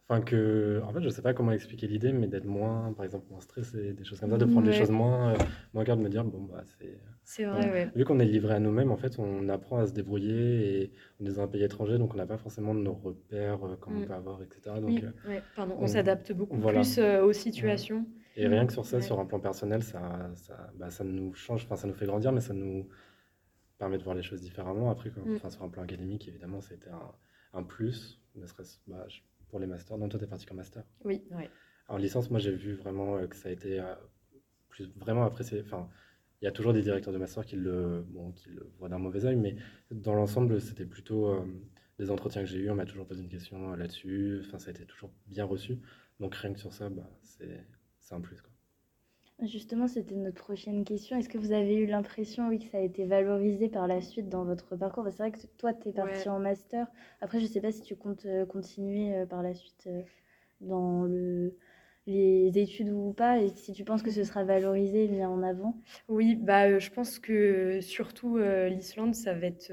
Enfin, 0.09 0.21
que. 0.21 0.81
En 0.85 0.93
fait, 0.93 1.03
je 1.03 1.09
sais 1.09 1.23
pas 1.23 1.35
comment 1.35 1.53
expliquer 1.53 1.89
l'idée, 1.89 2.13
mais 2.13 2.29
d'être 2.29 2.45
moins, 2.45 2.93
par 2.93 3.05
exemple, 3.05 3.27
moins 3.31 3.41
stressé, 3.41 3.93
des 3.93 4.05
choses 4.05 4.21
comme 4.21 4.31
ça, 4.31 4.39
de 4.39 4.45
prendre 4.45 4.67
les 4.67 4.73
choses 4.73 4.91
moins, 4.91 5.35
euh, 5.35 5.39
moins 5.75 5.85
de 5.85 5.95
me 5.97 6.09
dire, 6.09 6.25
bon, 6.25 6.43
bah, 6.45 6.63
c'est. 6.79 6.99
C'est 7.29 7.45
vrai, 7.45 7.71
ouais. 7.71 7.91
Vu 7.97 8.05
qu'on 8.05 8.21
est 8.21 8.25
livré 8.25 8.55
à 8.55 8.61
nous-mêmes, 8.61 8.93
en 8.93 8.97
fait, 8.97 9.19
on 9.19 9.49
apprend 9.49 9.79
à 9.79 9.87
se 9.87 9.93
débrouiller 9.93 10.83
et 10.83 10.93
on 11.21 11.27
est 11.27 11.33
dans 11.33 11.41
un 11.41 11.49
pays 11.49 11.65
étranger, 11.65 11.99
donc 11.99 12.15
on 12.15 12.17
n'a 12.17 12.25
pas 12.25 12.39
forcément 12.39 12.73
nos 12.73 12.95
repères 12.95 13.67
euh, 13.67 13.77
comme 13.77 13.97
on 13.97 14.01
mm. 14.01 14.07
peut 14.07 14.15
avoir, 14.15 14.43
etc. 14.43 14.77
Donc, 14.81 15.03
euh, 15.03 15.41
pardon, 15.57 15.77
on, 15.81 15.89
s'adapte 15.89 16.33
beaucoup 16.33 16.57
plus 16.57 16.99
aux 17.01 17.33
situations. 17.33 18.07
Et 18.37 18.47
rien 18.47 18.65
que 18.65 18.73
sur 18.73 18.87
ça, 18.87 19.01
sur 19.01 19.19
un 19.19 19.27
plan 19.27 19.41
personnel, 19.41 19.83
ça, 19.83 20.31
ça, 20.37 20.71
bah, 20.77 20.91
ça 20.91 21.03
nous 21.03 21.35
change, 21.35 21.65
enfin, 21.65 21.75
ça 21.75 21.89
nous 21.89 21.95
fait 21.95 22.07
grandir, 22.07 22.31
mais 22.31 22.41
ça 22.41 22.55
nous 22.55 22.87
permet 23.79 23.99
de 23.99 24.05
voir 24.05 24.15
les 24.15 24.23
choses 24.23 24.41
différemment. 24.41 24.89
Après, 24.91 25.11
mm. 25.11 25.35
enfin, 25.35 25.51
sur 25.51 25.65
un 25.65 25.69
plan 25.69 25.83
académique, 25.83 26.29
évidemment, 26.29 26.61
c'était 26.61 26.91
un, 26.91 27.59
un 27.59 27.65
plus, 27.65 28.23
ne 28.37 28.47
serait-ce, 28.47 28.79
bah, 28.87 29.05
pour 29.49 29.59
les 29.59 29.67
masters. 29.67 29.99
Donc 29.99 30.11
toi, 30.11 30.21
tu 30.21 30.27
es 30.27 30.29
parti 30.29 30.47
comme 30.47 30.59
master. 30.59 30.85
Oui, 31.05 31.25
oui. 31.33 31.45
En 31.89 31.97
licence, 31.97 32.31
moi, 32.31 32.41
j'ai 32.41 32.53
vu 32.53 32.75
vraiment 32.75 33.17
euh, 33.17 33.27
que 33.27 33.37
ça 33.37 33.49
a 33.49 33.53
été 33.53 33.81
euh, 33.81 33.95
plus, 34.69 34.91
vraiment 34.97 35.25
apprécié. 35.25 35.63
Enfin, 35.65 35.89
il 36.41 36.45
y 36.45 36.49
a 36.49 36.53
toujours 36.53 36.73
des 36.73 36.83
directeurs 36.83 37.13
de 37.13 37.19
master 37.19 37.45
qui 37.45 37.57
le, 37.57 38.05
bon, 38.09 38.33
qui 38.33 38.51
le 38.51 38.71
voient 38.79 38.89
d'un 38.89 38.99
mauvais 38.99 39.25
oeil, 39.25 39.37
mais 39.37 39.57
dans 39.91 40.15
l'ensemble, 40.15 40.61
c'était 40.61 40.85
plutôt 40.85 41.29
euh, 41.29 41.45
des 41.99 42.11
entretiens 42.11 42.43
que 42.43 42.49
j'ai 42.49 42.59
eus. 42.59 42.71
On 42.71 42.75
m'a 42.75 42.87
toujours 42.87 43.07
posé 43.07 43.23
une 43.23 43.29
question 43.29 43.75
là-dessus. 43.75 44.43
Enfin, 44.47 44.59
ça 44.59 44.69
a 44.69 44.71
été 44.73 44.85
toujours 44.85 45.11
bien 45.27 45.45
reçu. 45.45 45.79
Donc 46.21 46.35
rien 46.35 46.53
que 46.53 46.61
sur 46.61 46.73
ça, 46.73 46.89
bah, 46.91 47.09
c'est 47.23 48.15
un 48.15 48.21
plus. 48.21 48.41
Quoi. 48.41 48.51
Justement, 49.43 49.87
c'était 49.87 50.15
notre 50.15 50.43
prochaine 50.43 50.83
question. 50.85 51.19
Est-ce 51.19 51.29
que 51.29 51.37
vous 51.37 51.53
avez 51.53 51.75
eu 51.75 51.87
l'impression, 51.87 52.49
oui, 52.49 52.59
que 52.59 52.71
ça 52.71 52.79
a 52.79 52.81
été 52.81 53.05
valorisé 53.05 53.69
par 53.69 53.87
la 53.87 54.01
suite 54.01 54.31
dans 54.31 54.45
votre 54.45 54.77
parcours? 54.77 55.05
C'est 55.11 55.19
vrai 55.19 55.31
que 55.31 55.39
toi, 55.59 55.75
tu 55.75 55.91
es 55.91 55.93
parti 55.93 56.27
en 56.31 56.39
master. 56.39 56.87
Après, 57.21 57.39
je 57.39 57.45
ne 57.45 57.51
sais 57.51 57.61
pas 57.61 57.71
si 57.71 57.83
tu 57.83 57.97
comptes 57.97 58.25
euh, 58.25 58.47
continuer 58.47 59.15
euh, 59.15 59.27
par 59.27 59.43
la 59.43 59.53
suite 59.53 59.85
euh, 59.89 60.03
dans 60.63 61.03
le, 61.05 61.55
les 62.07 62.51
études 62.55 62.91
ou 62.91 63.13
pas, 63.13 63.39
et 63.39 63.49
si 63.49 63.73
tu 63.73 63.85
penses 63.85 64.03
que 64.03 64.11
ce 64.11 64.25
sera 64.25 64.45
valorisé 64.45 65.09
bien 65.09 65.29
en 65.29 65.43
avant. 65.43 65.81
Oui, 66.09 66.37
bah, 66.37 66.79
je 66.79 66.91
pense 66.91 67.19
que 67.19 67.81
surtout 67.81 68.39
l'Islande, 68.39 69.15
ça 69.15 69.35
va 69.35 69.47
être 69.47 69.73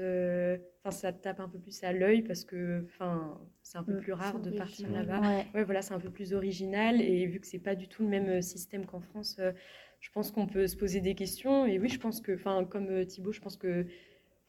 enfin 0.84 0.90
ça 0.90 1.12
tape 1.12 1.40
un 1.40 1.48
peu 1.48 1.58
plus 1.58 1.82
à 1.82 1.92
l'œil 1.92 2.22
parce 2.22 2.44
que 2.44 2.84
enfin 2.84 3.38
c'est 3.62 3.78
un 3.78 3.82
peu 3.82 3.94
mm, 3.94 4.00
plus 4.00 4.12
rare 4.12 4.40
de 4.40 4.50
partir 4.50 4.90
là-bas. 4.90 5.20
Ouais. 5.54 5.64
voilà, 5.64 5.80
c'est 5.80 5.94
un 5.94 6.00
peu 6.00 6.10
plus 6.10 6.34
original 6.34 7.00
et 7.00 7.26
vu 7.26 7.40
que 7.40 7.46
c'est 7.46 7.58
pas 7.58 7.74
du 7.74 7.88
tout 7.88 8.02
le 8.02 8.08
même 8.08 8.28
euh, 8.28 8.40
système 8.42 8.84
qu'en 8.84 9.00
France, 9.00 9.36
euh, 9.38 9.52
je 10.00 10.10
pense 10.10 10.30
qu'on 10.30 10.46
peut 10.46 10.66
se 10.66 10.76
poser 10.76 11.00
des 11.00 11.14
questions 11.14 11.66
et 11.66 11.78
oui, 11.78 11.88
je 11.88 11.98
pense 11.98 12.20
que 12.20 12.34
enfin 12.34 12.64
comme 12.64 12.88
euh, 12.88 13.04
Thibaut, 13.04 13.32
je 13.32 13.40
pense 13.40 13.56
que 13.56 13.86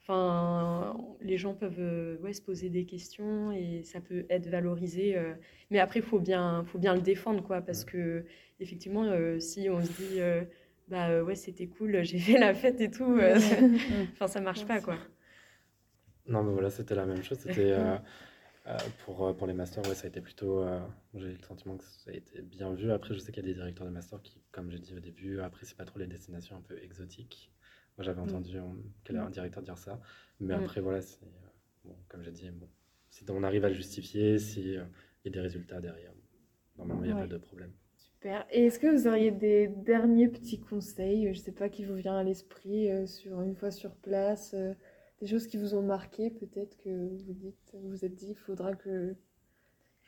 enfin 0.08 0.96
les 1.20 1.36
gens 1.36 1.54
peuvent 1.54 2.18
ouais, 2.22 2.32
se 2.32 2.40
poser 2.40 2.70
des 2.70 2.84
questions 2.84 3.50
et 3.50 3.82
ça 3.82 4.00
peut 4.00 4.24
être 4.30 4.46
valorisé 4.46 5.16
mais 5.70 5.80
après 5.80 5.98
il 6.00 6.06
faut 6.06 6.20
bien 6.20 6.64
faut 6.64 6.78
bien 6.78 6.94
le 6.94 7.00
défendre 7.00 7.42
quoi 7.42 7.60
parce 7.60 7.84
que 7.84 8.24
effectivement 8.60 9.04
si 9.40 9.68
on 9.68 9.82
se 9.82 9.92
dit 9.92 10.20
bah 10.88 11.24
ouais, 11.24 11.34
c'était 11.34 11.66
cool, 11.66 12.00
j'ai 12.04 12.20
fait 12.20 12.38
la 12.38 12.54
fête 12.54 12.80
et 12.80 12.90
tout, 12.90 13.18
enfin 14.12 14.28
ça 14.28 14.40
marche 14.40 14.64
pas 14.64 14.80
quoi. 14.80 14.96
Non, 16.28 16.42
mais 16.42 16.52
voilà, 16.52 16.70
c'était 16.70 16.94
la 16.94 17.06
même 17.06 17.22
chose. 17.22 17.38
C'était 17.38 17.72
euh, 17.72 17.96
euh, 18.66 18.76
pour, 19.04 19.26
euh, 19.26 19.32
pour 19.32 19.46
les 19.46 19.54
masters, 19.54 19.86
ouais, 19.86 19.94
ça 19.94 20.06
a 20.06 20.08
été 20.08 20.20
plutôt. 20.20 20.64
j'ai 21.14 21.32
le 21.32 21.42
sentiment 21.42 21.76
que 21.76 21.84
ça 21.84 22.10
a 22.10 22.14
été 22.14 22.42
bien 22.42 22.72
vu. 22.74 22.90
Après, 22.90 23.14
je 23.14 23.20
sais 23.20 23.32
qu'il 23.32 23.44
y 23.44 23.46
a 23.46 23.48
des 23.48 23.54
directeurs 23.54 23.86
de 23.86 23.92
master 23.92 24.20
qui, 24.22 24.40
comme 24.50 24.70
j'ai 24.70 24.78
dit 24.78 24.94
au 24.94 25.00
début, 25.00 25.40
apprécient 25.40 25.76
pas 25.76 25.84
trop 25.84 25.98
les 25.98 26.06
destinations 26.06 26.56
un 26.56 26.62
peu 26.62 26.82
exotiques. 26.82 27.52
Moi, 27.96 28.04
j'avais 28.04 28.20
mm. 28.20 28.24
entendu 28.24 28.58
un, 28.58 29.16
un 29.16 29.30
directeur 29.30 29.62
dire 29.62 29.78
ça. 29.78 30.00
Mais 30.40 30.56
mm. 30.56 30.60
après, 30.60 30.80
voilà, 30.80 31.00
bon, 31.84 31.96
comme 32.08 32.22
j'ai 32.22 32.32
dit, 32.32 32.50
bon, 32.50 32.68
si 33.10 33.24
on 33.28 33.42
arrive 33.42 33.64
à 33.64 33.68
le 33.68 33.74
justifier, 33.74 34.38
s'il 34.38 34.72
y 34.72 35.28
a 35.28 35.30
des 35.30 35.40
résultats 35.40 35.80
derrière, 35.80 36.12
normalement, 36.76 37.04
il 37.04 37.12
n'y 37.12 37.18
a 37.18 37.20
pas 37.20 37.26
de 37.26 37.38
problème. 37.38 37.72
Super. 37.96 38.46
Et 38.50 38.66
est-ce 38.66 38.78
que 38.78 38.86
vous 38.86 39.06
auriez 39.06 39.30
des 39.30 39.68
derniers 39.68 40.28
petits 40.28 40.60
conseils, 40.60 41.32
je 41.32 41.38
sais 41.38 41.52
pas, 41.52 41.68
qui 41.68 41.84
vous 41.84 41.94
vient 41.94 42.16
à 42.16 42.22
l'esprit 42.22 42.88
sur 43.06 43.40
une 43.42 43.54
fois 43.54 43.70
sur 43.70 43.94
place 43.94 44.54
des 45.20 45.26
choses 45.26 45.46
qui 45.46 45.56
vous 45.56 45.74
ont 45.74 45.82
marqué, 45.82 46.30
peut-être 46.30 46.76
que 46.78 46.90
vous 46.90 47.32
dites, 47.32 47.74
vous, 47.74 47.90
vous 47.90 48.04
êtes 48.04 48.14
dit, 48.14 48.30
il 48.30 48.36
faudra 48.36 48.74
que 48.74 49.16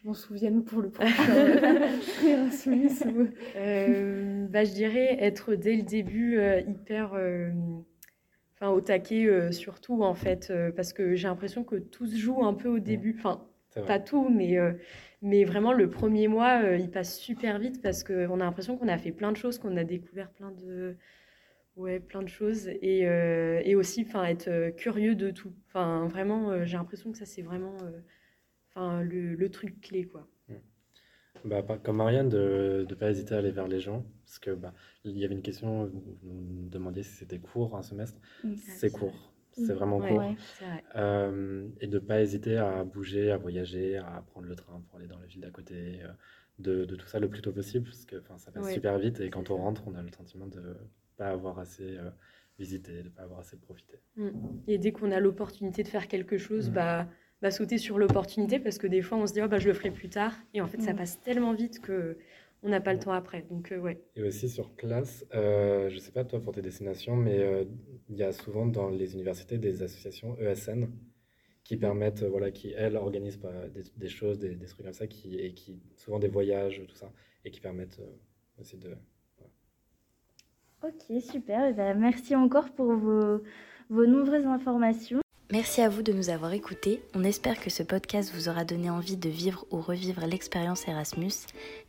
m'en 0.05 0.15
souvienne 0.15 0.65
pour 0.65 0.81
le 0.81 0.91
prochain 0.91 1.13
Erasmus 2.27 2.91
euh, 3.57 4.47
bah, 4.49 4.65
Je 4.65 4.73
dirais 4.73 5.17
être 5.21 5.55
dès 5.55 5.77
le 5.77 5.83
début 5.83 6.39
euh, 6.39 6.61
hyper 6.61 7.15
euh, 7.15 7.51
enfin, 8.55 8.71
au 8.71 8.81
taquet, 8.81 9.53
surtout 9.53 10.03
en 10.03 10.15
fait, 10.15 10.53
parce 10.77 10.93
que 10.93 11.15
j'ai 11.15 11.29
l'impression 11.29 11.65
que 11.65 11.77
tout 11.77 12.07
se 12.07 12.17
joue 12.17 12.45
un 12.45 12.55
peu 12.55 12.69
au 12.69 12.79
début. 12.79 13.15
Enfin, 13.19 13.47
pas 13.87 14.01
tout, 14.01 14.29
mais, 14.29 14.57
mais 15.23 15.45
vraiment 15.45 15.73
le 15.73 15.89
premier 15.89 16.27
mois, 16.27 16.63
il 16.77 16.91
passe 16.91 17.19
super 17.19 17.59
vite 17.59 17.81
parce 17.83 18.03
qu'on 18.03 18.41
a 18.41 18.45
l'impression 18.45 18.77
qu'on 18.77 18.89
a 18.89 18.99
fait 18.99 19.13
plein 19.13 19.31
de 19.31 19.37
choses, 19.37 19.59
qu'on 19.59 19.77
a 19.77 19.85
découvert 19.85 20.31
plein 20.31 20.51
de 20.51 20.97
Ouais, 21.79 22.01
plein 22.01 22.23
de 22.23 22.29
choses. 22.29 22.69
Et, 22.83 23.07
euh, 23.07 23.61
et 23.65 23.77
aussi, 23.77 24.05
enfin, 24.07 24.25
être 24.25 24.71
curieux 24.71 25.15
de 25.15 25.31
tout. 25.31 25.53
Enfin, 25.69 26.09
vraiment, 26.09 26.51
euh, 26.51 26.65
j'ai 26.65 26.77
l'impression 26.77 27.13
que 27.13 27.19
ça, 27.19 27.25
c'est 27.25 27.43
vraiment 27.43 27.77
enfin, 28.79 29.03
le, 29.03 29.35
le, 29.35 29.51
truc 29.51 29.81
clé, 29.81 30.07
quoi. 30.07 30.29
Bah, 31.45 31.63
comme 31.83 31.97
Marianne, 31.97 32.29
de 32.29 32.87
ne 32.89 32.95
pas 32.95 33.11
hésiter 33.11 33.35
à 33.35 33.39
aller 33.39 33.51
vers 33.51 33.69
les 33.69 33.81
gens. 33.81 34.05
Parce 34.25 34.39
que 34.39 34.51
bah, 34.51 34.75
il 35.05 35.17
y 35.17 35.25
avait 35.25 35.35
une 35.35 35.43
question, 35.43 35.87
vous 35.87 36.19
nous 36.23 36.69
demandiez 36.69 37.03
si 37.03 37.15
c'était 37.15 37.39
court 37.39 37.77
un 37.77 37.83
semestre. 37.83 38.21
Mmh. 38.45 38.55
C'est 38.57 38.91
court. 38.91 39.33
C'est 39.53 39.73
vraiment 39.73 40.01
court. 40.01 40.23
et 40.23 41.87
de 41.87 41.95
ne 41.95 41.99
pas 41.99 42.21
hésiter 42.21 42.59
à 42.59 42.85
bouger, 42.85 43.31
à 43.31 43.37
voyager, 43.37 43.97
à 43.97 44.23
prendre 44.27 44.47
le 44.47 44.55
train 44.55 44.83
pour 44.89 44.99
aller 44.99 45.09
dans 45.09 45.19
la 45.19 45.27
ville 45.27 45.41
d'à 45.41 45.51
côté. 45.51 46.01
De, 46.59 46.85
de, 46.85 46.97
tout 46.97 47.07
ça 47.07 47.21
le 47.21 47.29
plus 47.29 47.41
tôt 47.41 47.53
possible. 47.53 47.85
Parce 47.85 48.05
que 48.05 48.17
ça 48.37 48.51
passe 48.51 48.73
super 48.73 48.99
vite. 48.99 49.21
Et 49.21 49.31
quand 49.31 49.51
on 49.51 49.57
rentre, 49.57 49.85
on 49.87 49.95
a 49.95 50.03
le 50.03 50.11
sentiment 50.11 50.47
de 50.47 50.77
pas 51.17 51.29
avoir 51.29 51.59
assez 51.59 51.97
euh, 51.97 52.11
visité, 52.59 52.99
de 52.99 53.03
ne 53.05 53.09
pas 53.11 53.23
avoir 53.23 53.41
assez 53.41 53.57
profité. 53.57 54.01
Mm. 54.17 54.31
Et 54.67 54.79
dès 54.79 54.93
qu'on 54.93 55.13
a 55.13 55.21
l'opportunité 55.21 55.83
de 55.83 55.89
faire 55.89 56.09
quelque 56.09 56.39
chose, 56.39 56.71
mm. 56.71 56.73
bah, 56.73 57.09
bah, 57.43 57.51
sauter 57.51 57.79
sur 57.79 57.99
l'opportunité 57.99 58.59
parce 58.59 58.79
que 58.79 58.87
des 58.87 59.03
fois 59.03 59.19
on 59.19 59.27
se 59.27 59.33
dit 59.33 59.43
oh, 59.43 59.49
bah, 59.49 59.59
je 59.59 59.69
le 59.69 59.75
ferai 59.75 59.91
plus 59.91 60.09
tard 60.09 60.35
et 60.55 60.61
en 60.61 60.67
fait 60.67 60.81
ça 60.81 60.93
mm. 60.93 60.97
passe 60.97 61.21
tellement 61.21 61.53
vite 61.53 61.81
que 61.81 62.17
on 62.65 62.71
n'a 62.71 62.81
pas 62.81 62.93
le 62.93 62.99
temps 62.99 63.13
après. 63.13 63.43
Donc, 63.43 63.71
euh, 63.71 63.79
ouais. 63.79 64.03
Et 64.17 64.23
aussi 64.25 64.49
sur 64.49 64.71
place, 64.71 65.25
euh, 65.33 65.89
je 65.89 65.95
ne 65.95 66.01
sais 66.01 66.11
pas 66.11 66.25
toi 66.25 66.41
pour 66.41 66.53
tes 66.53 66.61
destinations, 66.61 67.15
mais 67.15 67.69
il 68.09 68.17
y 68.17 68.25
a 68.25 68.33
souvent 68.33 68.67
dans 68.67 68.89
les 68.89 69.15
universités 69.15 69.59
des 69.59 69.85
associations 69.85 70.37
ESN 70.39 70.91
qui 71.63 71.77
permettent, 71.77 72.25
voilà, 72.25 72.51
qui 72.51 72.73
elles 72.73 72.97
organisent 72.97 73.37
pas 73.37 73.53
des, 73.97 74.09
choses, 74.09 74.41
des, 74.41 74.57
des, 74.57 74.67
trucs 74.67 74.85
comme 74.85 74.93
ça, 74.93 75.07
qui, 75.07 75.39
et 75.39 75.55
qui 75.55 75.81
souvent 75.95 76.19
des 76.19 76.27
voyages, 76.27 76.83
tout 76.89 76.97
ça, 76.97 77.13
et 77.45 77.53
qui 77.53 77.61
permettent 77.61 78.01
aussi 78.59 78.77
de 78.77 78.97
Ok, 80.83 81.21
super. 81.21 81.67
Eh 81.69 81.73
ben, 81.73 81.99
merci 81.99 82.37
encore 82.37 82.71
pour 82.71 82.93
vos, 82.93 83.43
vos 83.91 84.07
nombreuses 84.07 84.47
informations. 84.47 85.21
Merci 85.51 85.81
à 85.81 85.89
vous 85.89 86.03
de 86.03 86.13
nous 86.13 86.29
avoir 86.29 86.53
écoutés. 86.53 87.03
On 87.15 87.25
espère 87.25 87.59
que 87.59 87.71
ce 87.71 87.83
podcast 87.83 88.31
vous 88.35 88.51
aura 88.51 88.67
donné 88.67 88.91
envie 88.91 89.17
de 89.17 89.31
vivre 89.31 89.65
ou 89.71 89.81
revivre 89.81 90.27
l'expérience 90.27 90.87
Erasmus. 90.87 91.33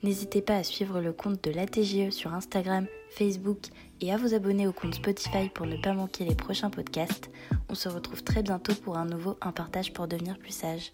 N'hésitez 0.02 0.42
pas 0.42 0.56
à 0.56 0.64
suivre 0.64 1.02
le 1.02 1.12
compte 1.12 1.44
de 1.44 1.52
l'ATGE 1.52 2.10
sur 2.12 2.34
Instagram, 2.34 2.88
Facebook 3.10 3.60
et 4.00 4.14
à 4.14 4.18
vous 4.18 4.34
abonner 4.34 4.66
au 4.66 4.72
compte 4.72 4.96
Spotify 4.96 5.50
pour 5.54 5.66
ne 5.66 5.76
pas 5.76 5.92
manquer 5.92 6.24
les 6.24 6.36
prochains 6.36 6.70
podcasts. 6.70 7.30
On 7.68 7.76
se 7.76 7.90
retrouve 7.90 8.24
très 8.24 8.44
bientôt 8.44 8.76
pour 8.76 8.98
un 8.98 9.06
nouveau 9.06 9.36
Un 9.42 9.52
partage 9.52 9.92
pour 9.92 10.08
devenir 10.08 10.38
plus 10.40 10.54
sage. 10.54 10.94